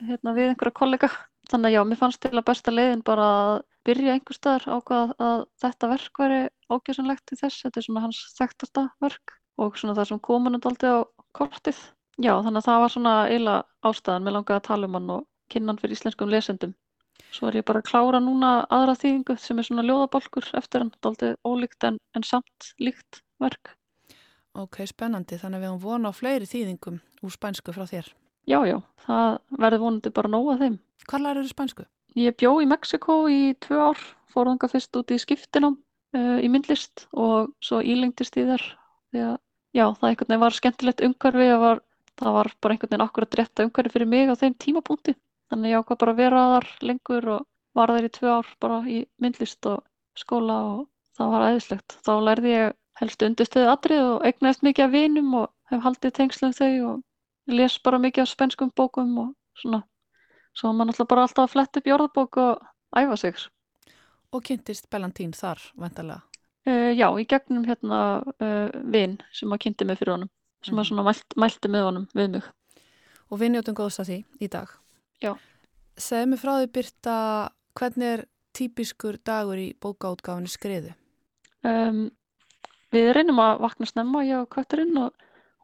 [0.02, 1.10] hérna, við einhverja kollega.
[1.50, 5.12] Þannig að já, mér fannst til að besta leiðin bara að byrja einhver staðar ákvað
[5.22, 6.40] að þetta verk veri
[6.74, 7.66] ágjössanlegt til þess.
[7.66, 10.98] Þetta er svona hans þekktasta verk og svona það sem komunum daldi á
[11.38, 11.78] kortið.
[12.18, 14.26] Já, þannig að það var svona eiginlega ástæðan.
[14.26, 16.74] Mér langaði að tala um hann og kynna hann fyrir íslenskum lesendum.
[17.36, 20.94] Svo er ég bara að klára núna aðra þýðingu sem er svona ljóðabolkur eftir hann.
[21.04, 23.76] Daldi ólíkt en, en samt líkt verk.
[24.56, 25.36] Ok, spennandi.
[25.40, 28.08] Þannig að við höfum vona á fleiri þýðingum úr spænsku frá þér.
[28.48, 30.78] Já, já, það verður vonandi bara nóg að þeim.
[31.10, 31.86] Hvað lærir þú spænsku?
[32.16, 35.76] Ég bjó í Mexiko í tvö ár, fór þanga fyrst út í skiptinám
[36.16, 38.64] uh, í myndlist og svo ílengtist í þar.
[39.12, 39.36] Því að,
[39.76, 41.84] já, það einhvern veginn var skemmtilegt umhverfi, var,
[42.22, 45.18] það var bara einhvern veginn akkurat rétta umhverfi fyrir mig á þeim tímapunkti.
[45.52, 47.46] Þannig ég ákvað bara að vera þar lengur og
[47.76, 49.84] var þar í tvö ár bara í myndlist og
[50.16, 50.82] skóla og
[51.18, 52.00] það var aðeinslegt.
[52.06, 56.54] Þá lærði ég helst undirstöðu atrið og eignaðist mikið af vinum og hef haldið tengslum
[56.56, 59.84] þau og les bara mikið af spenskum bókum og svona
[60.56, 62.66] svo maður náttúrulega bara alltaf að fletta upp í orðabók og
[62.96, 63.46] æfa sig
[64.34, 66.24] Og kynntist Bellantín þar, vendalega?
[66.66, 68.00] Uh, já, í gegnum hérna
[68.42, 70.32] uh, vinn sem að kynnti mig fyrir honum
[70.66, 70.88] sem að mhm.
[70.90, 72.48] svona mælt, mælti með honum við mig
[73.30, 74.72] Og við njóttum góðs að því í dag
[75.24, 75.36] Já
[75.96, 77.18] Segð mér frá því Byrta
[77.80, 78.26] hvernig er
[78.56, 80.92] típiskur dagur í bókaútgáfinu skriðu?
[81.66, 82.10] Um,
[82.96, 85.14] við reynum að vakna snemma ég og kvöturinn og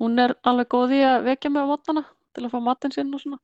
[0.01, 2.03] hún er alveg góð í að vekja mig á mótnana
[2.35, 3.41] til að fá matinn sinn og svona.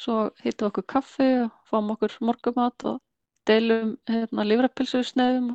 [0.00, 3.00] Svo hittum við okkur kaffi og fáum okkur morgumat og
[3.48, 5.52] deilum hérna, lífrapilsu sneiðum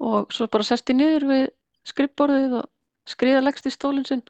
[0.00, 1.46] og svo bara sest ég niður við
[1.90, 2.68] skrippborðið og
[3.10, 4.22] skriða leggst í stólinn sinn.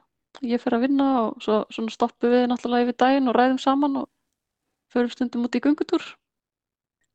[0.47, 4.09] Ég fer að vinna og svo stoppum við náttúrulega yfir daginn og ræðum saman og
[4.95, 6.03] förum stundum út í gungutúr.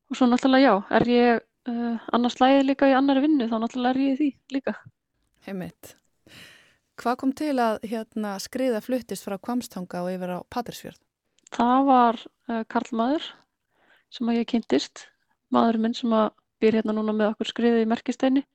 [0.09, 3.95] Og svo náttúrulega já, er ég uh, annars lægið líka í annari vinnu þá náttúrulega
[3.95, 4.75] er ég í því líka.
[5.45, 5.95] Heimitt.
[6.95, 11.01] Hvað kom til að hérna, skriða fluttist frá Kvamstanga og yfir á Patrísfjörð?
[11.55, 13.27] Það var uh, Karl Maður
[14.13, 15.07] sem að ég kynntist.
[15.53, 16.29] Maður minn sem að
[16.63, 18.45] býr hérna núna með okkur skriði í Merkisteini.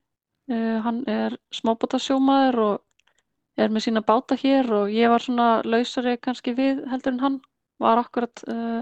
[0.51, 6.17] Uh, hann er smábátasjómaður og er með sína báta hér og ég var svona lausari
[6.17, 7.37] kannski við heldur en hann.
[7.81, 8.81] Var akkurat uh,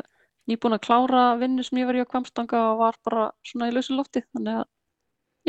[0.50, 3.76] nýbúin að klára vinnu sem ég var í á Kvamstanga og var bara svona í
[3.76, 4.24] lausi lofti.
[4.34, 4.66] Þannig að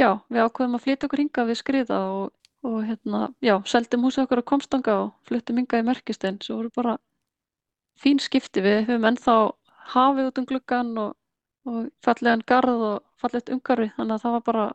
[0.00, 2.28] já, við ákveðum að flytja okkur hinga við skriða og
[2.62, 6.72] og hérna, já, seldum húsið okkur á komstanga og fluttum ynga í merkistein svo voru
[6.76, 6.96] bara
[8.00, 9.36] fín skipti við höfum ennþá
[9.94, 11.14] hafið út um gluggan og,
[11.64, 14.66] og fallegan garð og fallegt umgarfi þannig að það var bara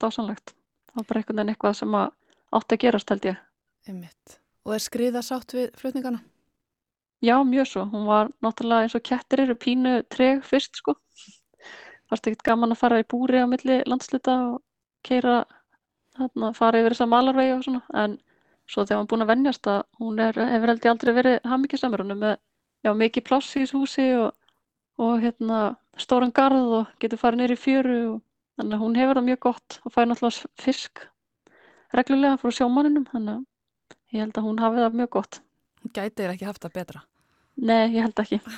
[0.00, 3.44] dásanlegt það var bara einhvern veginn eitthvað sem átti að gerast held ég
[3.88, 4.40] Einmitt.
[4.66, 6.20] Og er skriða sátt við flutningana?
[7.20, 7.84] Já, mjög svo.
[7.90, 10.94] Hún var náttúrulega eins og kettir eru pínu treg fyrst sko.
[12.10, 14.60] Varst ekkert gaman að fara í búri á milli landsluta og
[15.02, 15.42] keira
[16.18, 18.16] þarna, fara yfir þessa malarvegi og svona en
[18.68, 22.04] svo þegar hún búin að vennjast að hún er, hefur held ég aldrei verið hafmyggjusamur
[22.04, 22.34] hún er með
[22.84, 24.32] já, mikið pláss í þessu húsi og,
[25.00, 25.60] og hérna
[25.98, 28.18] stóran garð og getur farið neyri fjöru og
[28.58, 31.04] þannig að hún hefur það mjög gott og fær náttúrulega fisk
[31.96, 35.40] reglulega frá sjómaninum þannig að ég held að hún hafi það mjög gott
[35.92, 37.04] gæti þér ekki haft það betra.
[37.58, 38.40] Nei, ég held ekki.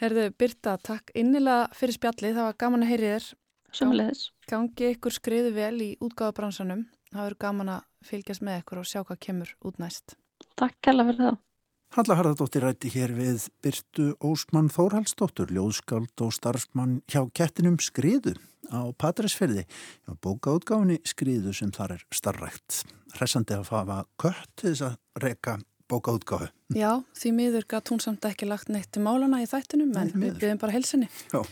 [0.00, 2.36] Herðu, Birta, takk innilega fyrir spjallið.
[2.36, 3.30] Það var gaman að heyri þér.
[3.74, 4.26] Sumulegis.
[4.50, 6.84] Gangi ykkur skriðu vel í útgáðabransanum.
[7.10, 10.16] Það verður gaman að fylgjast með ykkur og sjá hvað kemur út næst.
[10.58, 11.40] Takk kella fyrir það.
[11.94, 18.32] Halla Harðardóttir rætti hér við Byrtu Ósmann Þórhalsdóttur, ljóðskald og starfsmann hjá kettinum Skriðu
[18.66, 22.80] á Patræsferði hjá bókaútgáfinni Skriðu sem þar er starrækt.
[23.14, 26.50] Hressandi að fafa kött til þess að reyka bókaútgáfi.
[26.74, 30.42] Já, því miður gæt hún samt ekki lagt neitt til málana í þættinum en við
[30.42, 31.12] byrjum bara helsinni.
[31.30, 31.44] Já.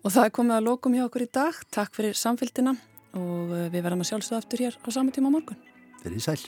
[0.00, 1.62] Og það er komið að lokum hjá okkur í dag.
[1.76, 2.78] Takk fyrir samfélgina
[3.20, 5.64] og við verðum að sjálfsögða aftur hér á sama tíma á morgun.
[6.08, 6.40] Í sæl.